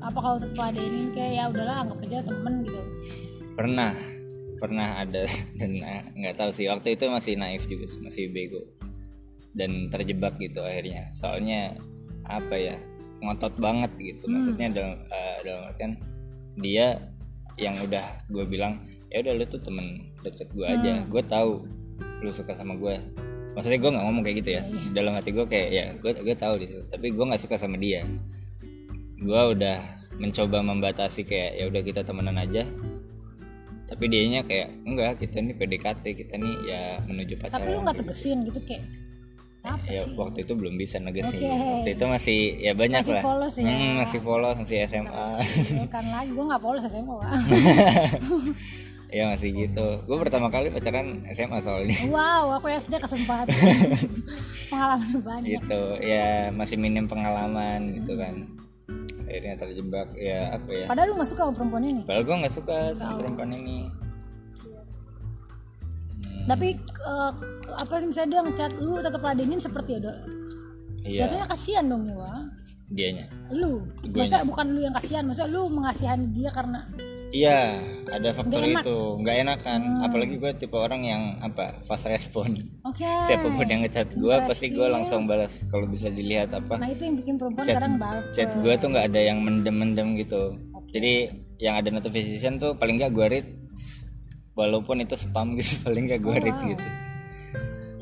[0.00, 2.80] Apa kalau tetap ada ini kayak ya udahlah anggap aja temen gitu.
[3.52, 3.92] Pernah
[4.56, 5.24] pernah ada
[5.60, 6.66] dan eh, nggak tahu sih.
[6.68, 8.62] Waktu itu masih naif juga sih, masih bego
[9.56, 11.08] dan terjebak gitu akhirnya.
[11.16, 11.76] Soalnya
[12.26, 12.76] apa ya
[13.24, 14.28] ngotot banget gitu.
[14.28, 15.92] Maksudnya dalam eh, dalam artian
[16.60, 17.00] dia
[17.56, 18.76] yang udah gue bilang
[19.08, 21.04] ya udah lu tuh temen deket gue aja.
[21.08, 21.64] Gue tahu
[22.20, 22.96] lu suka sama gue
[23.56, 24.62] maksudnya gue nggak ngomong kayak gitu ya.
[24.92, 27.80] Dalam hati gue kayak ya gue gue tahu di situ tapi gue nggak suka sama
[27.80, 28.04] dia.
[29.16, 32.64] Gue udah mencoba membatasi kayak ya udah kita temenan aja
[33.86, 37.94] tapi dianya kayak enggak kita nih PDKT kita nih ya menuju pacaran tapi lu nggak
[37.94, 38.84] kayak tegesin gitu kayak
[39.66, 39.90] apa gitu.
[39.90, 40.14] ya sih?
[40.14, 41.38] waktu itu belum bisa negesin.
[41.42, 41.50] Oke.
[41.50, 43.22] waktu itu masih ya banyak Masih lah.
[43.26, 43.66] polos ya.
[43.66, 45.26] Hmm, masih polos masih SMA
[45.90, 47.18] kan lagi gue nggak polos SMA
[49.16, 49.86] ya masih gitu.
[50.02, 51.94] Gue pertama kali pacaran SMA soalnya.
[52.14, 53.54] Wow aku SD kesempatan
[54.70, 55.46] pengalaman banyak.
[55.58, 58.34] Gitu ya masih minim pengalaman gitu kan
[59.26, 60.86] akhirnya terjebak ya apa ya?
[60.86, 62.02] Padahal lu nggak suka sama perempuan ini.
[62.06, 63.78] Padahal gue nggak suka sama perempuan ini.
[66.46, 67.32] Tapi eh,
[67.74, 70.14] apa misalnya dia ngechat lu tetap ladenin seperti ada
[71.02, 71.26] iya.
[71.26, 72.42] Jatuhnya kasihan dong ya Wak.
[72.86, 73.26] dianya.
[73.50, 73.82] Lu.
[74.14, 76.86] Masa bukan lu yang kasihan masa lu mengasihani dia karena
[77.34, 78.86] Iya, ada faktor enak.
[78.86, 78.98] itu.
[79.18, 79.82] Nggak enak kan?
[80.02, 82.54] Apalagi gue tipe orang yang apa fast respon.
[82.86, 85.62] oke Siapa pun yang ngechat gue pasti gue langsung balas.
[85.66, 88.88] Kalau bisa dilihat apa nah itu yang bikin perempuan chat sekarang baper chat gue tuh
[88.94, 90.54] nggak ada yang mendem-mendem gitu.
[90.94, 91.12] Jadi
[91.58, 93.48] yang ada notification tuh paling nggak gue read.
[94.56, 96.86] Walaupun itu spam gitu, paling nggak gue read gitu.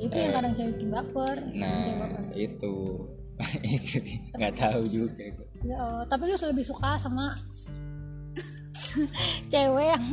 [0.04, 3.08] itu yang kadang cewek bikin baper Nah itu
[3.64, 3.98] itu
[4.36, 5.32] nggak tahu juga.
[5.64, 7.40] Ya tapi lu lebih suka sama
[9.52, 10.04] cewek yang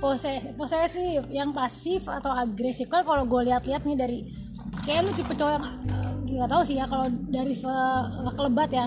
[0.00, 2.88] pose posesif, yang pasif atau agresif.
[2.88, 4.18] Kan kalau gue lihat-lihat nih dari
[4.86, 7.74] kayak lu tipe cowok yang eh, nggak tahu sih ya kalau dari se
[8.24, 8.86] sekelebat ya.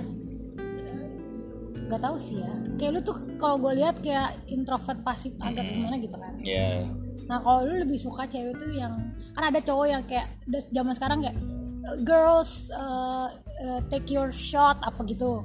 [1.89, 2.53] Nggak tahu sih ya.
[2.79, 6.34] Kayak lu tuh kalau gue lihat kayak introvert pasif agak gimana gitu kan.
[6.41, 6.88] Ya
[7.27, 8.93] Nah kalau lu lebih suka cewek tuh yang
[9.34, 11.38] kan ada cowok yang kayak udah zaman sekarang kayak
[11.84, 13.27] "Uh, girls uh,
[13.63, 15.43] uh, take your shot apa gitu.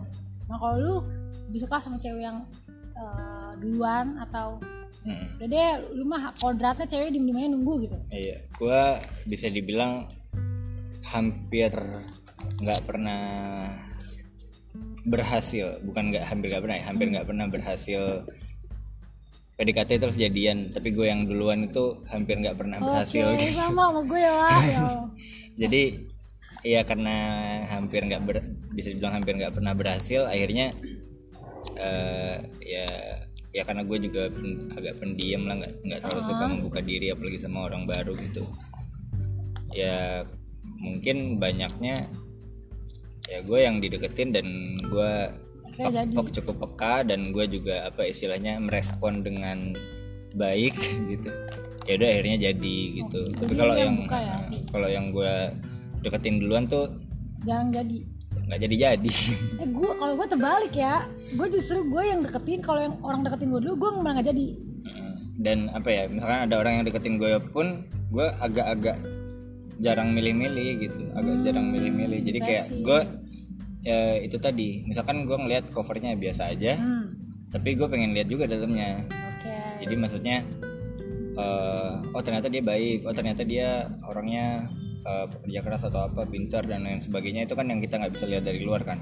[0.50, 0.94] Nah kalau lu
[1.50, 2.44] lebih suka sama cewek yang
[2.98, 4.58] uh, duluan atau
[5.06, 5.38] hmm.
[5.40, 7.96] udah deh lu mah kodratnya cewek di nunggu gitu.
[8.10, 10.10] Iya, gua bisa dibilang
[11.06, 11.72] hampir
[12.58, 13.22] nggak pernah
[15.08, 18.02] berhasil, bukan nggak hampir nggak pernah, ya, hampir nggak pernah berhasil
[19.58, 23.26] PDKT terus jadian, tapi gue yang duluan itu hampir nggak pernah berhasil.
[23.34, 24.34] Oke sama sama gue ya.
[24.70, 24.82] Ya.
[25.66, 25.82] Jadi
[26.62, 27.16] ya karena
[27.66, 28.38] hampir nggak ber,
[28.70, 30.70] bisa dibilang hampir nggak pernah berhasil, akhirnya
[31.78, 32.86] eh, ya
[33.48, 37.38] ya karena gue juga pen- agak pendiam lah nggak nggak terlalu suka membuka diri apalagi
[37.40, 38.44] sama orang baru gitu.
[39.72, 40.26] Ya
[40.78, 42.06] mungkin banyaknya
[43.28, 44.46] ya gue yang dideketin dan
[44.80, 45.12] gue
[46.12, 49.72] pek- cukup peka dan gue juga apa istilahnya merespon dengan
[50.34, 50.76] baik
[51.12, 51.30] gitu.
[51.88, 53.20] Ya udah akhirnya jadi gitu.
[53.32, 54.36] Tapi jadi kalau yang buka ya?
[54.68, 55.32] kalau yang gue
[56.04, 56.92] deketin duluan tuh
[57.46, 58.17] Jarang jadi.
[58.48, 59.12] Nggak jadi jadi
[59.62, 61.04] Eh gue kalau gue terbalik ya.
[61.36, 64.48] Gue justru gue yang deketin kalau yang orang deketin gue dulu gue malah nggak jadi.
[65.38, 68.98] dan apa ya misalkan ada orang yang deketin gue pun gue agak-agak
[69.78, 70.98] jarang milih-milih gitu.
[71.14, 72.26] Agak jarang milih-milih.
[72.26, 73.00] Jadi kayak Hmm, gue
[73.86, 74.82] ya itu tadi.
[74.82, 77.06] Misalkan gue ngeliat covernya biasa aja hmm.
[77.54, 79.06] tapi gue pengen lihat juga dalamnya.
[79.06, 79.54] Oke.
[79.86, 80.42] Jadi maksudnya
[81.38, 83.06] eh, oh ternyata dia baik.
[83.06, 84.66] Oh ternyata dia orangnya
[85.08, 88.28] eh, pekerja keras atau apa pintar dan lain sebagainya itu kan yang kita nggak bisa
[88.28, 89.00] lihat dari luar kan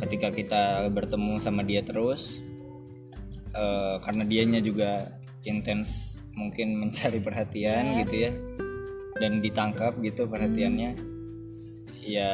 [0.00, 2.40] ketika kita bertemu sama dia terus
[3.52, 5.12] eh, karena dianya juga
[5.44, 7.98] intens mungkin mencari perhatian Yes.
[8.08, 8.32] gitu ya
[9.14, 10.98] dan ditangkap gitu perhatiannya
[12.02, 12.32] ya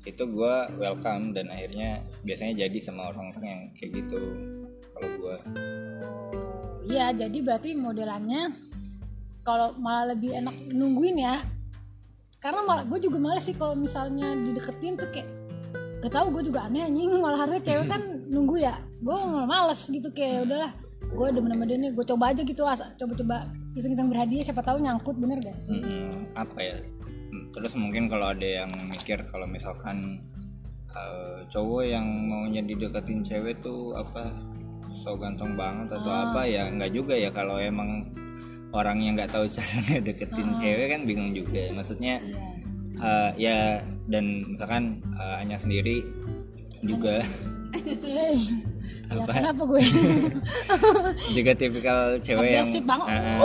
[0.00, 4.20] itu gua welcome dan akhirnya biasanya jadi sama orang-orang yang kayak gitu
[4.94, 5.36] kalau gua
[6.80, 8.50] Oh, iya jadi berarti modelannya
[9.44, 11.44] kalau malah lebih enak nungguin ya
[12.40, 15.28] karena malah gue juga males sih kalau misalnya dideketin tuh kayak
[16.00, 17.12] gak tau gue juga aneh anjing.
[17.24, 18.02] Malah harusnya cewek kan
[18.34, 18.74] nunggu ya.
[19.04, 20.72] Gue malah males gitu kayak udahlah.
[21.12, 24.80] Gue demen sama dia nih gue coba aja gitu asa coba-coba iseng-iseng berhadiah siapa tahu
[24.80, 25.76] nyangkut bener gak sih?
[25.76, 26.76] Mm-mm, apa ya?
[27.30, 30.24] Hmm, terus mungkin kalau ada yang mikir kalau misalkan
[30.96, 34.32] eh, cowok yang maunya dideketin cewek tuh apa
[35.04, 37.28] so ganteng banget atau apa ya nggak juga ya.
[37.34, 38.08] Kalau emang
[38.70, 41.70] orangnya nggak tahu cara ngedeketin cewek kan bingung juga.
[41.70, 43.00] Maksudnya Iya.
[43.00, 43.58] eh, ya
[44.06, 46.04] dan misalkan eh, Anya sendiri
[46.82, 47.22] juga
[47.70, 48.34] Hey,
[49.06, 49.30] ya Apa?
[49.32, 49.82] kenapa gue?
[51.38, 52.66] Juga tipikal cewek yang
[53.06, 53.38] eh,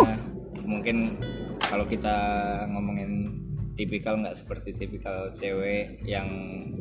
[0.62, 1.14] mungkin
[1.62, 2.16] kalau kita
[2.70, 3.38] ngomongin
[3.76, 6.26] tipikal nggak seperti tipikal cewek yang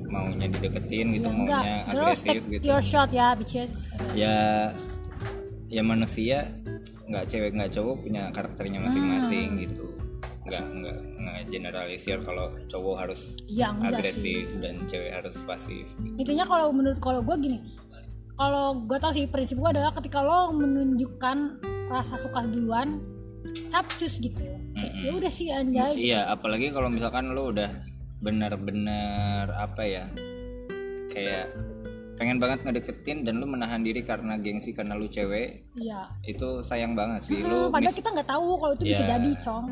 [0.07, 2.65] maunya dideketin gitu Ya, maunya agresif gitu.
[2.65, 3.89] your shot ya bitches.
[4.15, 4.71] Ya
[5.69, 6.49] ya manusia
[7.05, 9.61] nggak cewek nggak cowok punya karakternya masing-masing Hmm.
[9.61, 9.85] gitu.
[10.45, 14.45] Nggak nggak nggak generalisir kalau cowok harus ya enggak sih.
[14.45, 15.87] agresif dan cewek harus pasif.
[16.17, 17.59] Intinya kalau menurut kalau gue gini
[18.35, 21.39] kalau gue tau sih prinsip gue adalah ketika lo menunjukkan
[21.87, 23.01] rasa suka duluan
[23.69, 24.45] capcus gitu.
[24.75, 25.05] Kayak Mm-mm.
[25.07, 25.93] ya udah sih anjay.
[25.97, 27.71] Iya apalagi kalau misalkan lo udah
[28.19, 30.05] benar-benar apa ya
[31.09, 31.53] kayak
[32.15, 36.07] pengen banget ngedeketin dan lu menahan diri karena gengsi karena lu cewek iya.
[36.23, 37.43] itu sayang banget sih.
[37.43, 39.11] Hmm, lu padahal miss kita nggak tahu kalau itu bisa Iya.
[39.19, 39.65] jadi cong.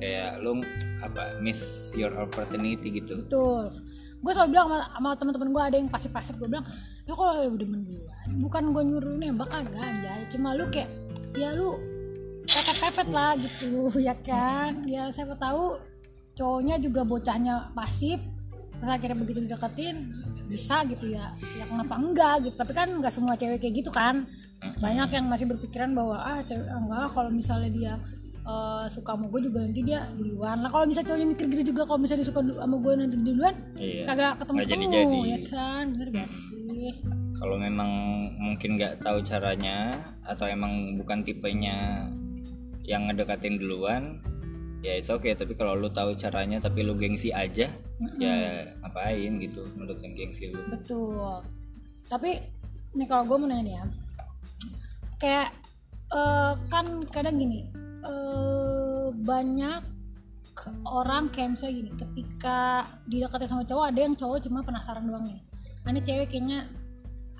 [0.00, 0.50] Kayak lu
[1.04, 1.60] apa miss
[1.92, 3.20] your opportunity gitu.
[3.20, 3.68] Betul.
[4.20, 6.64] Gue selalu bilang sama, sama teman-teman gue ada yang pasif-pasif gue bilang
[7.04, 10.20] ya kalau lu udah duluan bukan gue nyuruh lu nembak kagak anjay.
[10.32, 10.88] Cuma lu kayak
[11.36, 11.76] ya lu
[12.48, 14.88] pepet-pepet lah gitu ya kan?
[14.88, 15.76] Ya siapa tahu
[16.32, 18.16] cowoknya juga bocahnya pasif
[18.80, 20.08] terus akhirnya begitu dideketin
[20.50, 21.30] bisa gitu ya.
[21.54, 22.54] Ya kenapa enggak gitu?
[22.58, 24.26] Tapi kan nggak semua cewek kayak gitu kan.
[24.82, 27.94] Banyak yang masih berpikiran bahwa ah cewek ah, enggak kalau misalnya dia
[28.42, 30.58] eh, suka sama gue juga nanti dia duluan.
[30.60, 33.54] Lah kalau misalnya cowoknya mikir gitu juga kalau misalnya dia suka sama gue nanti duluan
[33.78, 34.04] iya.
[34.10, 35.20] kagak ketemu Nggak ketemu jadi-jadi.
[35.22, 35.84] ya kan?
[35.94, 36.92] Bener gak sih?
[37.40, 37.90] Kalau memang
[38.36, 39.96] mungkin nggak tahu caranya
[40.28, 42.10] atau emang bukan tipenya
[42.84, 44.18] yang ngedekatin duluan
[44.80, 47.68] ya itu oke tapi kalau lu tahu caranya tapi lu gengsi aja
[48.16, 48.34] ya
[48.80, 50.60] ngapain gitu nurutin gengsi lu?
[50.72, 51.44] Betul.
[52.08, 52.40] Tapi
[52.96, 53.84] nih kalau gue mau nanya nih ya.
[55.20, 55.48] Kayak
[56.10, 57.68] eh, kan kadang gini
[58.04, 59.80] eh, banyak
[60.84, 65.40] orang kayak misalnya gini ketika dideketin sama cowok ada yang cowok cuma penasaran doang nih.
[65.80, 66.68] Nah, ini cewek kayaknya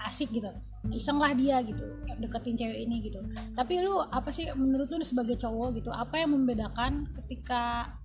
[0.00, 0.48] asik gitu
[0.88, 1.84] iseng lah dia gitu
[2.20, 3.20] deketin cewek ini gitu.
[3.56, 7.96] Tapi lu apa sih menurut lu sebagai cowok gitu apa yang membedakan ketika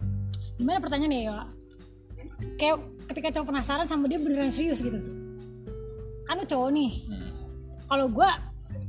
[0.56, 1.38] gimana pertanyaannya ya
[2.56, 2.80] kayak
[3.12, 4.98] ketika cowok penasaran sama dia beneran serius gitu.
[6.26, 6.92] Kan lu cowok nih.
[7.12, 7.32] Hmm.
[7.86, 8.30] kalau gue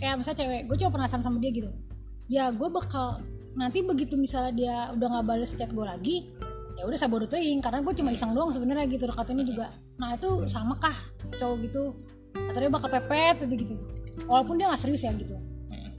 [0.00, 1.70] kayak misalnya cewek gue cuma penasaran sama dia gitu.
[2.30, 3.22] Ya gue bakal
[3.58, 6.16] nanti begitu misalnya dia udah nggak bales chat gue lagi
[6.76, 9.66] ya udah teing karena gue cuma iseng doang sebenarnya gitu dekatinnya juga.
[9.96, 10.96] Nah itu sama kah
[11.40, 11.96] cowok gitu
[12.50, 13.74] atau dia bakal pepet aja gitu.
[14.24, 15.36] Walaupun dia nggak serius ya gitu.
[15.68, 15.92] Hmm.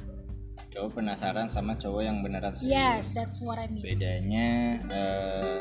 [0.68, 2.74] cowok penasaran sama cowok yang beneran serius.
[2.74, 3.82] Yes that's what I mean.
[3.82, 4.48] Bedanya
[4.90, 5.60] eh,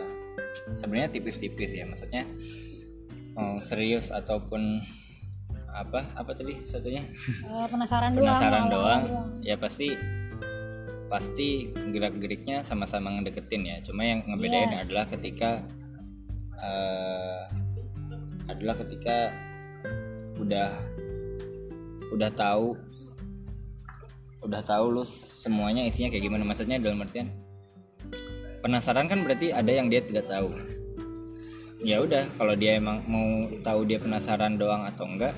[0.73, 1.85] sebenarnya tipis-tipis ya.
[1.85, 2.25] Maksudnya
[3.37, 4.81] mau serius ataupun
[5.77, 6.09] apa?
[6.17, 7.05] Apa tadi satunya?
[7.45, 9.03] Eh, penasaran doang penasaran awal-awal doang.
[9.45, 9.93] Ya pasti
[11.07, 13.77] pasti gerak-geriknya sama-sama ngedeketin ya.
[13.85, 14.83] Cuma yang ngebedain Yes.
[14.89, 15.51] adalah ketika
[16.57, 17.43] eh,
[18.49, 19.31] adalah ketika
[20.40, 20.70] udah
[22.12, 22.77] udah tahu.
[24.46, 25.05] Udah tahu lu
[25.42, 26.46] semuanya isinya kayak gimana.
[26.46, 27.35] Maksudnya dalam artian
[28.62, 30.55] penasaran kan berarti ada yang dia tidak tahu.
[31.83, 35.37] Ya udah kalau dia emang mau tahu dia penasaran doang atau enggak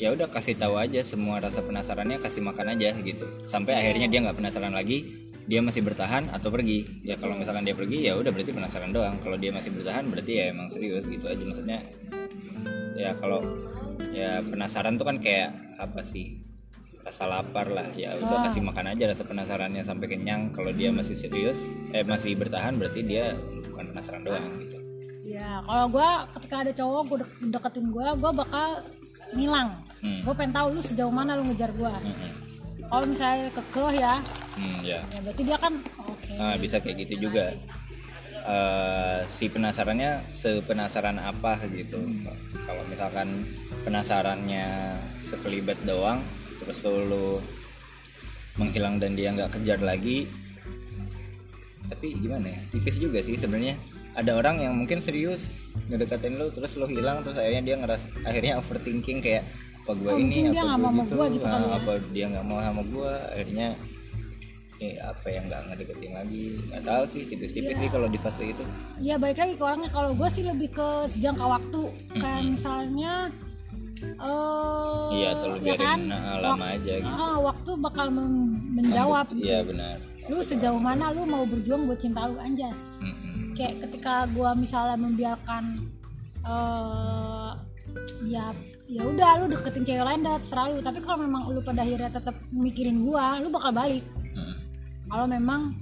[0.00, 1.02] ya udah kasih tahu aja.
[1.04, 3.26] Semua rasa penasarannya kasih makan aja gitu.
[3.44, 7.02] Sampai akhirnya dia nggak penasaran lagi dia masih bertahan atau pergi.
[7.02, 9.18] Ya kalau misalkan dia pergi ya udah berarti penasaran doang.
[9.18, 11.42] Kalau dia masih bertahan berarti ya emang serius gitu aja.
[11.42, 11.78] Maksudnya
[12.94, 13.42] ya kalau
[14.10, 16.40] ya penasaran tuh kan kayak apa sih?
[17.00, 17.88] Rasa lapar lah.
[17.96, 20.52] Ya udah kasih makan aja rasa penasarannya sampai kenyang.
[20.52, 21.56] Kalau dia masih serius
[21.96, 23.36] eh masih bertahan berarti dia
[23.72, 24.76] bukan penasaran doang gitu.
[25.24, 28.68] Ya kalau gue ketika ada cowok gue deketin gue gue bakal
[29.36, 29.70] ngilang.
[30.00, 30.24] Hmm.
[30.24, 32.32] gue pengen tahu lu sejauh mana lu ngejar gue Mm-mm.
[32.88, 34.16] kalau misalnya kekeh ya.
[34.56, 35.00] Hmm, ya.
[35.04, 36.32] ya berarti dia kan oke.
[36.40, 37.52] Nah, bisa kayak gitu juga.
[38.50, 42.02] Eh, si penasarannya sepenasaran apa gitu.
[42.66, 43.46] Kalau misalkan
[43.86, 46.18] penasarannya sekelibat doang,
[46.58, 47.38] terus lu
[48.58, 50.26] menghilang dan dia nggak kejar lagi.
[51.86, 52.60] Tapi gimana ya?
[52.74, 53.78] Tipis juga sih sebenarnya.
[54.18, 58.58] Ada orang yang mungkin serius ngedeketin lu terus lu hilang terus akhirnya dia ngeras akhirnya
[58.58, 59.46] overthinking kayak
[59.86, 61.70] apa gua Oh, ini dia apa nggak gua sama gitu, gua gitu ah, kali ya.
[61.78, 63.68] apa dia nggak mau sama gua akhirnya
[64.80, 67.80] eh, apa yang nggak ngedeketin lagi nggak tahu sih tipis-tipis Iya.
[67.80, 68.64] sih kalau di fase itu
[68.98, 71.80] ya baik lagi ke orangnya kalau gue sih lebih ke sejangka waktu
[72.14, 73.14] kayak misalnya
[74.00, 76.00] eh iya atau lu ya biarin kan?
[76.02, 78.06] nah, lama Wak- aja gitu ah, waktu bakal
[78.70, 79.44] menjawab gitu.
[79.44, 83.52] iya benar lu sejauh mana lu mau berjuang buat cinta lu anjas Mm-mm.
[83.52, 85.64] kayak ketika gua misalnya membiarkan
[86.40, 87.50] eh
[88.24, 88.54] ya
[88.86, 92.08] ya udah lu deketin cewek lain dah terserah lu tapi kalau memang lu pada akhirnya
[92.08, 94.02] tetap mikirin gua lu bakal balik.
[95.10, 95.74] Kalau memang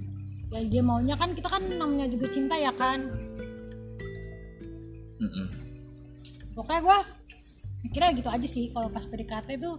[0.48, 3.12] ya dia maunya kan kita kan namanya juga cinta ya kan?
[5.18, 5.46] Mm-mm.
[6.54, 6.98] pokoknya gua
[7.82, 8.70] mikirnya gitu aja sih.
[8.72, 9.76] Kalau pas PDKT itu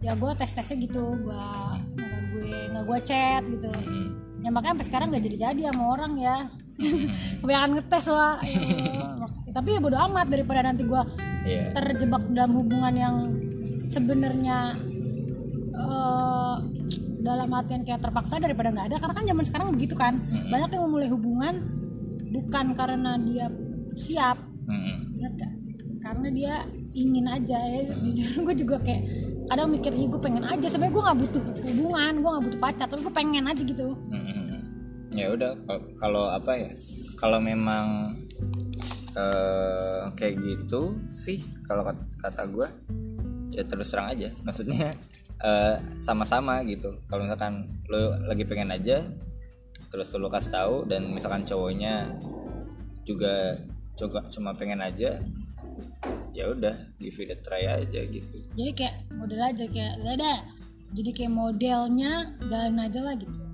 [0.00, 3.68] ya gua tes tesnya gitu gua nggak gue nggak gua chat gitu.
[3.68, 4.42] Mm-mm.
[4.42, 6.36] ya makanya sampai sekarang nggak jadi jadi sama orang ya.
[7.44, 8.34] Kebanyakan ngetes lah.
[9.44, 11.04] Ya tapi ya bodo amat daripada nanti gua
[11.44, 11.72] iya.
[11.76, 13.16] terjebak dalam hubungan yang
[13.86, 14.74] sebenarnya
[15.76, 16.56] eh,
[17.20, 20.14] dalam artian kayak terpaksa daripada nggak ada karena kan zaman sekarang begitu kan.
[20.46, 21.54] Banyak yang memulai hubungan
[22.30, 23.46] bukan karena dia
[23.94, 24.38] siap
[25.14, 25.52] ingat gak?
[25.98, 26.54] karena dia
[26.92, 27.82] ingin aja ya.
[27.98, 29.02] Jujur gue juga kayak
[29.46, 30.66] kadang mikir iya gue pengen aja.
[30.66, 33.88] Sebenarnya gue nggak butuh hubungan gue nggak butuh pacar tapi gue pengen aja gitu.
[34.10, 34.34] Mm-mm.
[35.10, 36.70] ya udah kal- kalau apa ya
[37.16, 38.12] kalau memang
[39.16, 42.68] eh, kayak gitu sih kalau kat- kata gue
[43.50, 44.28] ya terus terang aja.
[44.44, 44.92] Maksudnya
[45.42, 47.00] eh, sama-sama gitu.
[47.08, 49.04] Kalau misalkan lo lagi pengen aja
[49.86, 52.10] terus lo kasih tahu dan misalkan cowoknya
[53.06, 53.54] juga
[53.94, 55.22] coba cuma pengen aja
[56.36, 58.36] ya udah give it a try aja gitu.
[58.58, 60.44] Jadi kayak model aja kayak ada
[60.92, 62.12] jadi kayak modelnya
[62.46, 63.45] jalan aja lah gitu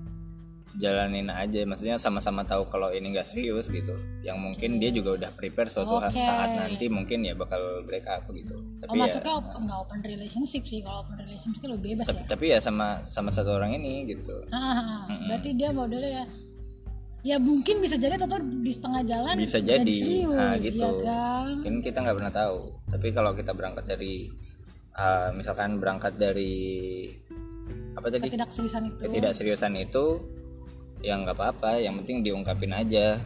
[0.77, 1.61] jalanin aja.
[1.65, 3.93] Maksudnya sama-sama tahu kalau ini nggak serius gitu.
[4.25, 6.17] Yang mungkin dia juga udah prepare suatu Oke.
[6.17, 8.57] saat nanti mungkin ya bakal break up gitu.
[8.57, 10.79] Oh, tapi ya masuknya op- nggak open relationship sih.
[10.81, 12.27] Kalau open relationship kan lebih bebas tapi, ya?
[12.29, 14.45] tapi ya sama sama satu orang ini gitu.
[14.49, 16.25] Ah, berarti dia modelnya ya
[17.23, 19.87] ya mungkin bisa jadi atau di setengah jalan bisa jadi.
[19.87, 20.83] serius, nah gitu.
[20.83, 21.47] ya kan?
[21.55, 22.59] mungkin kita nggak pernah tahu.
[22.91, 24.27] Tapi kalau kita berangkat dari
[24.99, 27.07] uh, misalkan berangkat dari
[27.95, 28.27] apa tadi?
[28.27, 28.99] Ketidakseriusan itu.
[29.07, 30.05] Ketidakseriusan itu
[31.03, 31.77] ya nggak apa-apa.
[31.77, 33.19] Yang penting diungkapin aja.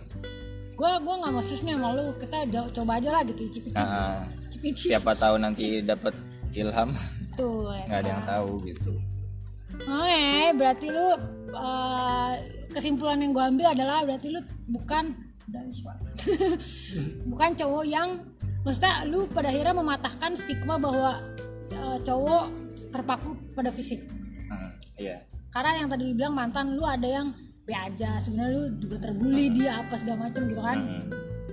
[0.74, 2.06] Gue gue nggak serius nih sama lu.
[2.18, 2.38] Kita
[2.74, 6.13] coba aja lah gitu icip icip nah, icip icip siapa tahu nanti dapat
[6.58, 6.90] ilham.
[7.38, 8.92] Tuh nggak ada yang tahu gitu.
[9.78, 10.26] Oke,
[10.58, 11.08] berarti lu
[11.54, 12.34] uh,
[12.74, 14.42] kesimpulan yang gue ambil adalah berarti lu
[14.74, 15.13] bukan
[17.32, 18.20] bukan cowok yang
[18.68, 21.24] maksudnya lu pada akhirnya mematahkan stigma bahwa
[21.72, 22.52] uh, cowok
[22.92, 24.04] terpaku pada fisik.
[24.52, 25.24] Hmm, iya.
[25.56, 27.32] Karena yang tadi lu bilang mantan lu ada yang
[27.68, 30.80] be aja, sebenarnya lu juga terbully dia apa segala macam gitu kan.
[30.80, 31.04] Hmm.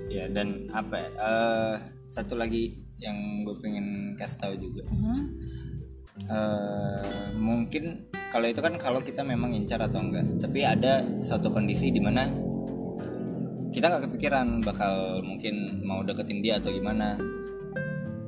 [0.07, 1.75] Ya dan apa ya, eh,
[2.07, 5.19] satu lagi yang gue pengen kasih tahu juga Mhm.
[6.31, 11.91] Eh, mungkin kalau itu kan kalau kita memang incar atau enggak tapi ada satu kondisi
[11.91, 12.31] di mana
[13.75, 17.19] kita nggak kepikiran bakal mungkin mau deketin dia atau gimana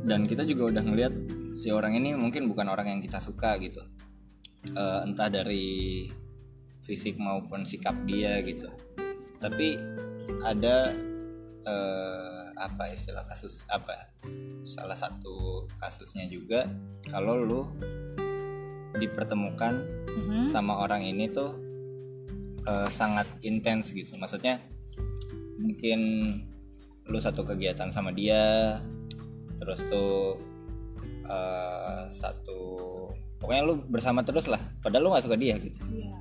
[0.03, 1.15] dan kita juga udah ngelihat
[1.55, 3.87] si orang ini mungkin bukan orang yang kita suka gitu
[4.67, 6.11] Eh, entah dari
[6.87, 8.71] fisik maupun sikap dia gitu
[9.37, 9.77] tapi
[10.41, 10.95] ada
[11.63, 14.09] eh, apa istilah kasus apa
[14.65, 16.71] salah satu kasusnya juga
[17.07, 17.63] kalau lu
[18.97, 19.75] dipertemukan
[20.09, 20.49] Mhm.
[20.49, 21.53] sama orang ini tuh
[22.65, 24.59] eh, sangat intens gitu maksudnya
[25.57, 26.01] mungkin
[27.05, 28.75] lu satu kegiatan sama dia
[29.57, 30.41] terus tuh
[31.23, 32.59] eh, satu
[33.37, 36.17] pokoknya lu bersama terus lah padahal lu nggak suka dia gitu Iya.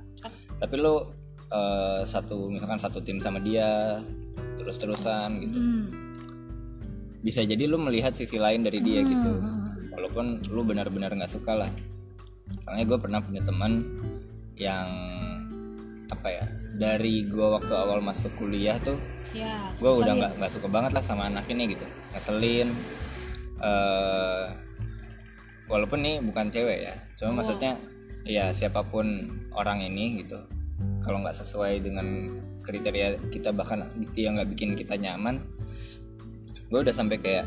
[0.56, 0.94] Tapi lu
[1.46, 4.02] eh, satu misalkan satu tim sama dia
[4.56, 5.86] terus terusan gitu Hmm.
[7.20, 9.78] bisa jadi lu melihat sisi lain dari dia gitu Hmm.
[9.90, 11.70] walaupun lu benar-benar nggak suka lah
[12.62, 13.82] soalnya gue pernah punya teman
[14.54, 14.88] yang
[16.06, 16.44] apa ya
[16.76, 18.98] dari gue waktu awal masuk kuliah tuh
[19.30, 19.54] Ya.
[19.76, 22.68] gue udah nggak nggak suka banget lah sama anak ini gitu ngeselin
[23.60, 24.44] eh
[25.66, 27.36] walaupun nih bukan cewek ya cuma Oh.
[27.38, 27.74] maksudnya
[28.26, 30.42] ya siapa pun orang ini gitu.
[31.00, 33.86] Kalau nggak sesuai dengan kriteria kita bahkan
[34.18, 35.38] dia nggak bikin kita nyaman
[36.66, 37.46] gue udah sampai kayak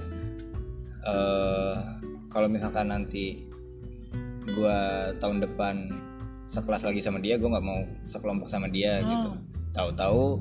[1.04, 1.76] eh
[2.32, 3.44] kalau misalkan nanti
[4.48, 4.80] gue
[5.20, 5.92] tahun depan
[6.48, 9.36] sekelas lagi sama dia gue nggak mau sekelompok sama dia gitu.
[9.76, 10.40] Tahu-tahu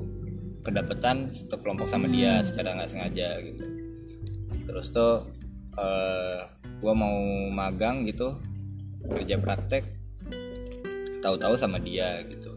[0.63, 3.67] kedapetan satu kelompok sama dia secara nggak sengaja gitu.
[4.63, 5.27] Terus tuh
[5.75, 6.47] eh
[6.79, 7.19] gue mau
[7.51, 8.39] magang gitu
[9.11, 9.98] kerja praktek
[11.19, 12.55] tahu-tahu sama dia gitu.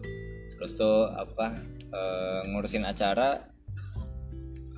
[0.57, 1.59] Terus tuh apa
[1.93, 3.39] eh, ngurusin acara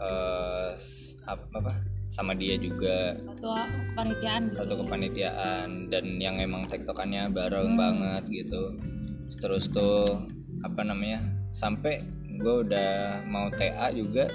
[0.01, 1.72] eh s- apa, apa
[2.11, 3.18] sama dia juga.
[3.18, 3.51] Satu
[3.91, 4.55] kepanitiaan gitu.
[4.62, 8.76] satu kepanitiaan dan yang emang tektokannya bareng banget gitu.
[9.41, 10.24] Terus tuh
[10.62, 11.20] apa namanya
[11.51, 12.03] sampai
[12.35, 14.26] gue udah mau TA juga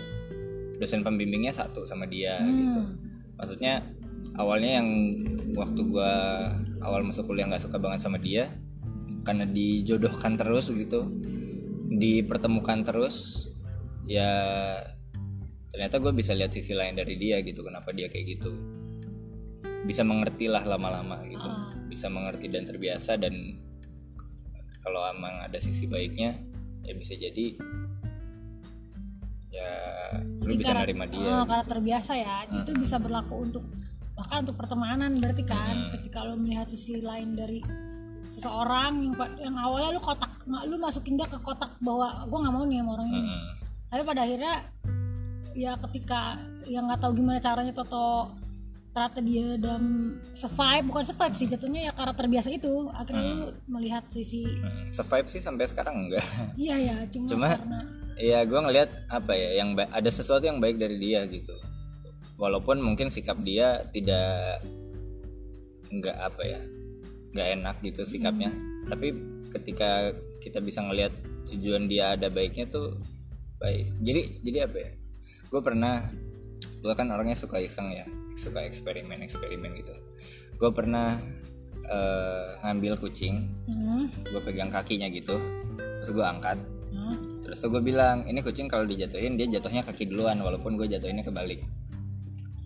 [0.80, 2.82] dosen pembimbingnya satu sama dia gitu.
[3.36, 3.84] Maksudnya
[4.36, 4.89] awalnya yang
[5.56, 6.14] waktu gue
[6.80, 8.47] awal masuk kuliah nggak suka banget sama dia
[9.30, 11.05] karena dijodohkan terus gitu
[11.91, 13.45] dipertemukan terus
[14.03, 14.30] ya
[15.69, 18.49] ternyata gue bisa lihat sisi lain dari dia gitu kenapa dia kayak gitu
[19.80, 21.71] bisa mengerti lah lama-lama gitu Ah.
[21.86, 23.57] bisa mengerti dan terbiasa dan
[24.80, 26.36] kalau emang ada sisi baiknya
[26.82, 27.53] ya bisa jadi
[29.49, 29.69] ya
[30.39, 33.63] lu Jadi bisa karak- nerima dia oh, karakter biasa ya itu bisa berlaku untuk
[34.13, 35.91] bahkan untuk pertemanan berarti kan Hmm.
[35.95, 37.63] ketika lo melihat sisi lain dari
[38.30, 42.63] seseorang yang yang awalnya lu kotak lu masukin dia ke kotak bahwa gue nggak mau
[42.69, 43.19] nih sama orang ini.
[43.25, 43.43] Mm-mm.
[43.89, 44.53] tapi pada akhirnya
[45.57, 46.38] ya ketika
[46.69, 48.30] yang nggak tahu gimana caranya Toto
[48.89, 49.82] ternyata dia dan
[50.34, 52.89] survive bukan survive sih jatuhnya ya karakter biasa itu.
[52.93, 56.25] Akhirnya lu melihat sisi Mm, survive sih sampai sekarang enggak.
[56.57, 57.80] Iya ya cuma, Cuma karena
[58.17, 61.53] ya gue ngelihat apa ya yang ada sesuatu yang baik dari dia gitu.
[62.38, 64.61] Walaupun mungkin sikap dia tidak
[65.89, 66.61] nggak apa ya
[67.34, 68.51] nggak enak gitu sikapnya.
[68.89, 69.13] Tapi
[69.53, 71.13] ketika kita bisa ngelihat
[71.49, 72.97] tujuan dia ada baiknya tuh
[73.61, 73.89] baik.
[74.01, 74.91] Jadi jadi apa ya?
[75.49, 76.09] Gue pernah
[76.80, 78.07] gue kan orangnya suka iseng ya
[78.39, 79.93] suka eksperimen eksperimen gitu.
[80.55, 81.19] Gue pernah
[81.84, 85.36] eh, ngambil kucing hmm, gue pegang kakinya gitu
[85.99, 86.55] terus gue angkat.
[86.89, 90.86] Hmm, Terus tuh gue bilang, ini kucing kalau dijatuhin dia jatuhnya kaki duluan, walaupun gue
[90.86, 91.65] jatuhinnya kebalik.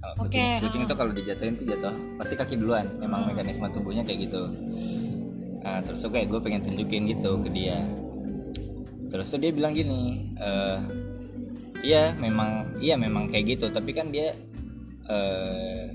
[0.03, 2.91] Kalau kucing, kucing tuh kalau dijatuhin tuh jatuh pasti kaki duluan.
[2.99, 3.31] Memang Hmm.
[3.31, 4.51] mekanisme tubuhnya kayak gitu.
[5.63, 7.87] Nah, terus tuh kayak gue pengen tunjukin gitu ke dia.
[9.07, 10.79] Terus tuh dia bilang gini, eh
[11.87, 14.35] iya memang iya memang kayak gitu, tapi kan dia
[15.07, 15.87] eh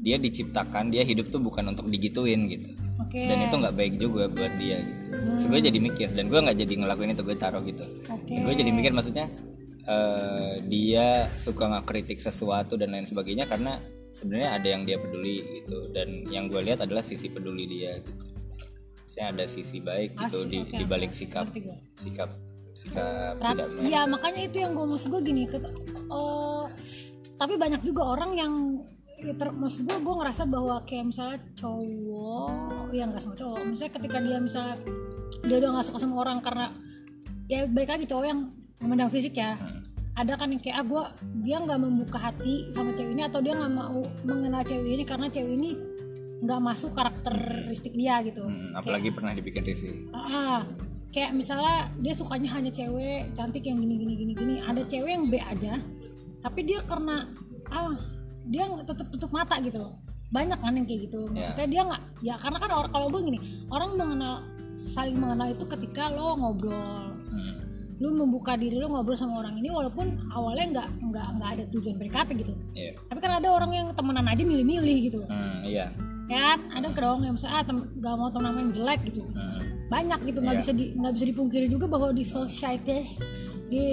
[0.00, 2.68] dia diciptakan, dia hidup tuh bukan untuk digituin gitu
[3.00, 5.04] oke dan itu nggak baik juga buat dia gitu.
[5.34, 7.84] Terus gue jadi mikir dan gue nggak jadi ngelakuin itu gue taruh gitu.
[8.04, 9.26] oke Dan gue jadi mikir maksudnya
[9.84, 13.78] eh, dia suka nggak kritik sesuatu dan lain sebagainya karena
[14.14, 15.90] sebenarnya ada yang dia peduli gitu.
[15.92, 18.24] Dan yang gue lihat adalah sisi peduli dia gitu.
[19.04, 21.46] Saya ada sisi baik gitu Asik, di, balik sikap
[21.94, 22.34] sikap
[22.74, 26.64] sikap Rat- tidak Iya makanya itu yang gue maksud gue gini ke, eh,
[27.38, 28.54] tapi banyak juga orang yang
[29.22, 33.92] ya ter- maksud gue gue ngerasa bahwa kayak misalnya cowok ya nggak sama cowok misalnya
[33.94, 34.76] ketika dia misalnya
[35.46, 36.74] dia udah nggak suka sama orang karena
[37.46, 38.40] ya baik lagi cowok yang
[38.84, 39.56] memandang fisik ya.
[39.56, 39.80] Hmm.
[40.14, 41.04] ada kan yang kayak ah gue
[41.42, 45.26] dia nggak membuka hati sama cewek ini atau dia nggak mau mengenal cewek ini karena
[45.26, 45.74] cewek ini
[46.44, 48.46] nggak masuk karakteristik dia gitu.
[48.46, 50.06] Hmm, apalagi pernah dibikin risih.
[50.14, 50.62] ah
[51.10, 54.54] kayak misalnya dia sukanya hanya cewek cantik yang gini gini gini gini.
[54.62, 55.82] Ada cewek yang B aja
[56.44, 57.26] tapi dia karena
[57.72, 57.96] ah
[58.46, 59.98] dia tetap tutup mata gitu.
[60.30, 61.26] Banyak kan yang kayak gitu.
[61.32, 63.38] Maksudnya dia nggak ya karena kan orang kalau gue gini
[63.72, 67.16] orang mengenal saling mengenal itu ketika lo ngobrol.
[67.32, 67.63] Hmm.
[68.04, 71.96] Lu membuka diri lu ngobrol sama orang ini walaupun awalnya nggak nggak nggak ada tujuan
[71.96, 72.92] PDKT gitu Iya.
[73.08, 75.88] tapi kan ada orang yang temenan aja milih-milih gitu Hmm, iya.
[76.28, 79.60] kan ada dong yang misalnya ah, nggak mau temen nama yang jelek gitu Hmm.
[79.88, 80.60] banyak gitu nggak Iya.
[80.60, 82.98] bisa di nggak bisa dipungkiri juga bahwa di society
[83.64, 83.84] di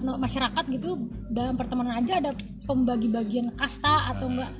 [0.00, 0.96] no- masyarakat gitu
[1.28, 2.30] dalam pertemanan aja ada
[2.64, 4.50] pembagi-bagian kasta atau enggak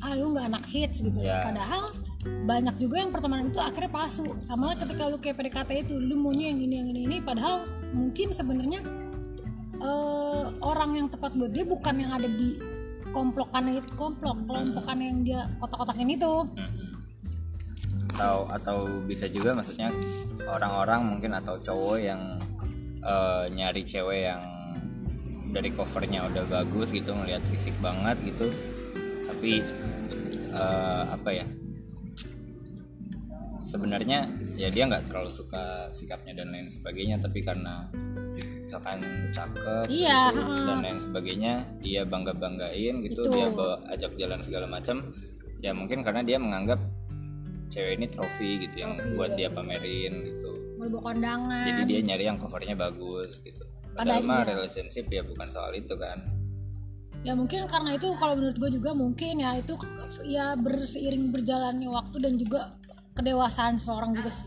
[0.00, 1.44] ah lu nggak anak hits gitu Iya.
[1.44, 4.28] padahal banyak juga yang pertemanan itu akhirnya palsu.
[4.44, 7.16] Sama ketika lu kayak PDKT itu lu maunya yang ini yang ini ini.
[7.24, 7.64] Padahal
[7.96, 8.80] mungkin sebenarnya
[9.80, 12.60] eh, orang yang tepat buat dia bukan yang ada di
[13.10, 16.34] komplokan itu komplok kelompokan yang dia kotak-kotakin itu.
[16.56, 16.88] Mm-mm.
[18.20, 19.88] atau atau bisa juga maksudnya
[20.44, 22.20] orang-orang mungkin atau cowok yang
[23.00, 24.44] eh, nyari cewek yang
[25.56, 28.52] dari covernya udah bagus gitu ngelihat fisik banget gitu.
[29.24, 29.64] Tapi
[30.52, 31.48] eh, apa ya
[33.70, 34.26] sebenarnya
[34.58, 37.86] ya dia nggak terlalu suka sikapnya dan lain sebagainya tapi karena
[38.66, 38.98] misalkan
[39.34, 41.52] cakep Iya, gitu, dan lain sebagainya
[41.82, 43.34] dia bangga banggain gitu Itu.
[43.34, 45.14] dia bawa ajak jalan segala macam
[45.62, 46.78] ya mungkin karena dia menganggap
[47.70, 49.46] cewek ini trofi gitu yang Trofi, buat iya.
[49.46, 50.50] dia pamerin gitu.
[50.80, 51.64] Mau kondangan.
[51.70, 53.62] Jadi dia nyari yang covernya bagus gitu.
[53.94, 56.18] Pada padahal mah relationship ya bukan soal itu kan.
[57.20, 59.76] Ya mungkin karena itu kalau menurut gue juga mungkin ya itu
[60.24, 62.79] ya berseiring berjalannya waktu dan juga
[63.14, 64.46] kedewasaan seorang juga sih.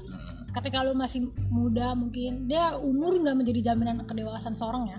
[0.54, 4.98] Ketika lu masih muda mungkin dia umur nggak menjadi jaminan kedewasaan seorang ya.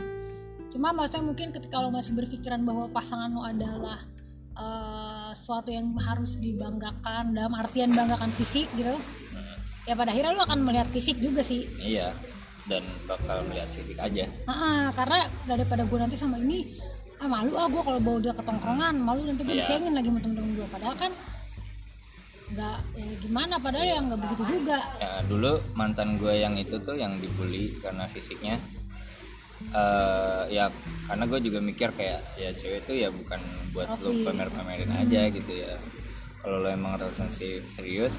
[0.74, 4.02] Cuma maksudnya mungkin ketika lo masih berpikiran bahwa pasangan lo adalah
[4.58, 8.94] uh, sesuatu yang harus dibanggakan dalam artian banggakan fisik gitu
[9.84, 11.68] ya pada akhirnya lo akan melihat fisik juga sih.
[11.78, 12.10] Iya
[12.64, 14.24] dan bakal melihat fisik aja.
[14.48, 16.80] Nah, karena daripada gue nanti sama ini
[17.20, 19.64] ah malu ah gue kalau bawa dia ke tongkrongan malu nanti gue Iya.
[19.64, 21.12] dicengin lagi sama temen-temen gue padahal kan
[22.45, 24.78] nggak ya gimana padahal ya nggak begitu juga.
[25.01, 28.61] Ya dulu mantan gue yang itu tuh yang dibully karena fisiknya.
[29.72, 30.68] Eh ya
[31.09, 33.40] karena gue juga mikir kayak ya cewek itu ya bukan
[33.72, 35.80] buat lo pamer-pamerin aja gitu ya.
[36.45, 38.12] Kalau lo emang relationship serius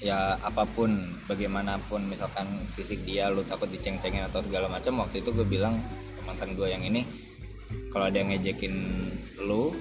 [0.00, 0.92] ya apa pun
[1.24, 2.44] bagaimanapun misalkan
[2.76, 5.80] fisik dia lo takut diceng-cengin atau segala macam waktu itu gue bilang
[6.28, 7.04] mantan gue yang ini
[7.88, 8.76] kalau ada yang ngejekin
[9.40, 9.72] lo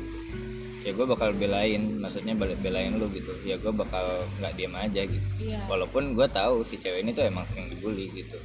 [0.85, 3.33] ya gue bakal belain maksudnya balik belain lu gitu.
[3.41, 5.27] Ya gue bakal nggak diem aja gitu.
[5.41, 5.59] Iya.
[5.65, 8.37] walaupun gue tahu si cewek ini tuh emang sering dibully gitu.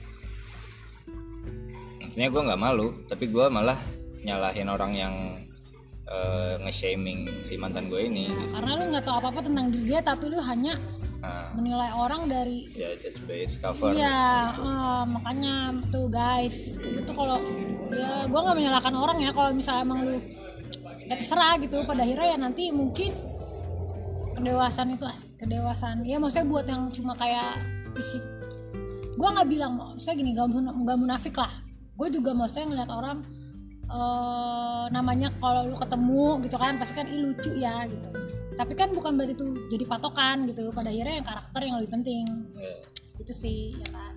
[2.01, 3.77] Maksudnya gue nggak malu tapi gue malah
[4.25, 5.15] nyalahin orang yang
[6.09, 8.33] eh, nge-shaming si mantan gue ini.
[8.33, 8.45] Gitu.
[8.57, 10.75] karena lu nggak tahu apa apa tentang dia tapi lu hanya
[11.21, 13.93] nah, menilai orang dari ya judge by its cover.
[13.93, 15.55] Iya, eh, makanya
[15.93, 17.37] tuh guys, itu kalau
[17.93, 20.19] ya gue nggak menyalahkan orang ya kalau misalnya emang lu
[21.11, 21.83] ya terserah gitu.
[21.83, 23.11] Pada akhirnya ya nanti mungkin
[24.39, 26.07] kedewasaan itu asik kedewasaan.
[26.07, 27.59] Ya maksudnya buat yang cuma kayak
[27.99, 28.23] fisik.
[29.19, 30.47] Gue nggak bilang maksudnya gini gak,
[30.87, 31.53] gak munafik lah.
[31.99, 33.19] Gue juga maksudnya ngeliat orang
[33.91, 38.07] eh namanya kalau lu ketemu gitu kan pasti kan ih lucu ya gitu.
[38.55, 40.71] Tapi kan bukan berarti itu jadi patokan gitu.
[40.71, 42.25] Pada akhirnya yang karakter yang lebih penting.
[42.55, 42.75] Ya.
[43.21, 44.15] itu sih ya kan.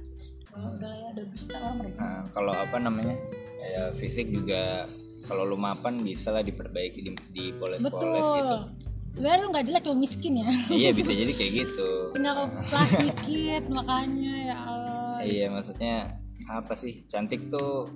[0.47, 1.99] Kalau udah ya udah bisa orang mereka.
[1.99, 3.15] Nah, kalau apa namanya
[3.59, 4.87] ya fisik juga
[5.23, 8.57] kalau lu mapan bisa lah diperbaiki di, dipoles-poles betul gitu
[9.13, 12.35] sebenarnya lu nggak jelek cuma miskin ya iya bisa jadi kayak gitu tinggal
[12.67, 14.91] plastik dikit makanya ya Allah
[15.23, 15.95] Iya maksudnya
[16.45, 17.87] apa sih cantik tuh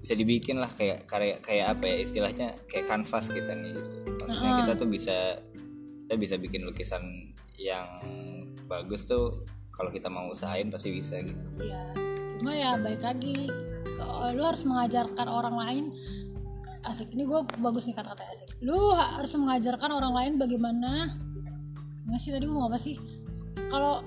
[0.00, 3.96] bisa dibikin lah kayak kayak kayak apa ya istilahnya kayak kanvas kita nih gitu.
[4.20, 4.58] Maksudnya Ah.
[4.60, 5.16] kita tuh bisa
[6.04, 7.04] kita bisa bikin lukisan
[7.56, 7.86] yang
[8.66, 11.44] bagus tuh kalau kita mau usahain pasti bisa gitu.
[11.62, 11.86] ya
[12.36, 13.46] cuma ya baik lagi
[13.94, 15.84] kalau lu harus mengajarkan orang lain
[16.88, 17.08] asik.
[17.12, 18.48] Ini gue bagus nih kata-kata asik.
[18.64, 21.14] Lu harus mengajarkan orang lain bagaimana
[22.04, 23.00] nggak sih tadi gue mau apa sih?
[23.72, 24.04] Kalau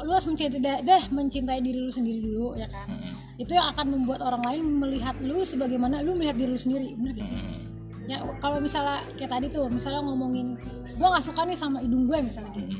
[0.00, 2.88] lu harus mencintai deh mencintai diri lu sendiri dulu ya kan?
[2.88, 3.14] Mm-mm.
[3.36, 7.20] itu yang akan membuat orang lain melihat lu sebagaimana lu melihat diri lu sendiri bener
[7.20, 7.36] gak sih?
[7.36, 7.60] Mm.
[8.08, 10.56] ya kalau misalnya kayak tadi tuh misalnya ngomongin
[10.96, 12.76] gue nggak suka nih sama hidung gue misalnya gitu.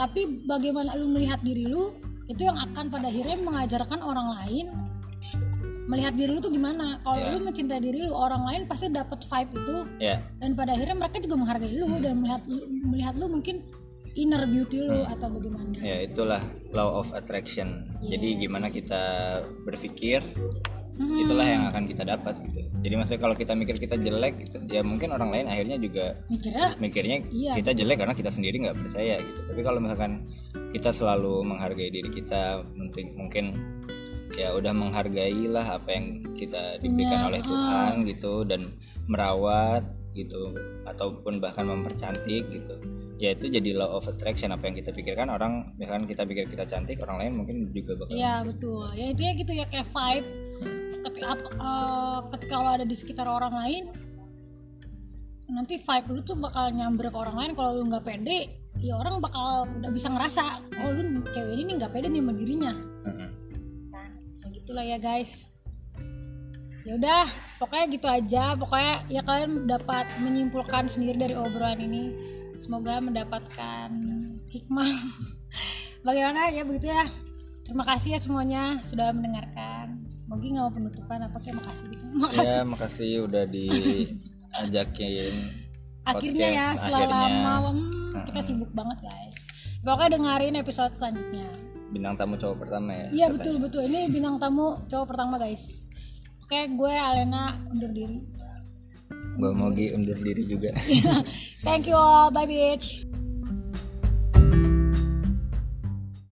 [0.00, 1.92] Tapi bagaimana lu melihat diri lu
[2.28, 4.66] itu yang akan pada akhirnya mengajarkan orang lain
[5.90, 7.34] melihat diri lu tuh gimana kalau Ya.
[7.34, 11.18] lu mencintai diri lu orang lain pasti dapat vibe itu Ya dan pada akhirnya mereka
[11.18, 12.42] juga menghargai lu dan melihat
[12.84, 13.66] melihat lu mungkin
[14.12, 17.86] inner beauty lu atau bagaimana ya itulah law of attraction.
[18.00, 19.02] Jadi gimana kita
[19.60, 20.22] berpikir
[20.90, 21.16] Hmm.
[21.16, 22.60] itulah yang akan kita dapat gitu.
[22.84, 26.76] Jadi maksudnya kalau kita mikir kita jelek gitu, ya mungkin orang lain akhirnya juga mikirnya
[26.76, 27.52] mikirnya Iya.
[27.56, 30.28] kita jelek karena kita sendiri nggak percaya gitu tapi kalau misalkan
[30.70, 33.44] kita selalu menghargai diri kita mungkin mungkin
[34.34, 38.60] ya udah menghargai lah apa yang kita diberikan Iya, oleh Tuhan gitu dan
[39.06, 40.54] merawat gitu
[40.84, 42.74] ataupun bahkan mempercantik gitu
[43.16, 46.64] ya itu jadi law of attraction apa yang kita pikirkan orang misalkan kita pikir kita
[46.64, 48.88] cantik orang lain mungkin juga bakal Iya betul.
[48.96, 50.28] Ya intinya gitu ya kayak vibe.
[51.00, 53.84] Ketika apa- eh, ketika lo ada di sekitar orang lain,
[55.48, 57.52] nanti vibe lu tuh bakal nyamber ke orang lain.
[57.52, 58.38] Kalau lu nggak pede,
[58.78, 60.44] ya orang bakal udah bisa ngerasa,
[60.80, 62.72] oh lu cewek ini nggak pede nih sama dirinya.
[63.04, 63.28] Mm-mm.
[64.70, 65.50] Ya gitulah ya guys.
[66.86, 67.26] Ya udah,
[67.58, 68.54] pokoknya gitu aja.
[68.54, 72.14] Pokoknya ya kalian dapat menyimpulkan sendiri dari obrolan ini.
[72.62, 73.90] Semoga mendapatkan
[74.46, 74.94] hikmah.
[76.06, 77.02] Bagaimana ya begitu ya.
[77.66, 80.06] Terima kasih ya semuanya sudah mendengarkan.
[80.30, 82.04] Mogi nggak mau penutupan apa kayak makasih gitu.
[82.22, 82.46] Makasih.
[82.46, 85.34] ya makasih udah diajakin
[86.14, 87.18] Akhirnya ya podcast setelah akhirnya.
[87.18, 89.34] lama hmm, kita sibuk banget guys.
[89.82, 91.69] Pokoknya dengerin episode selanjutnya.
[91.90, 93.82] Bintang tamu cowok pertama ya Iya betul betul.
[93.90, 95.90] Ini bintang tamu cowok pertama guys.
[96.46, 98.18] Oke, gue Alena undur diri.
[99.10, 100.70] gue mau undur diri juga
[101.66, 102.30] Thank you all.
[102.30, 103.06] Bye bitch.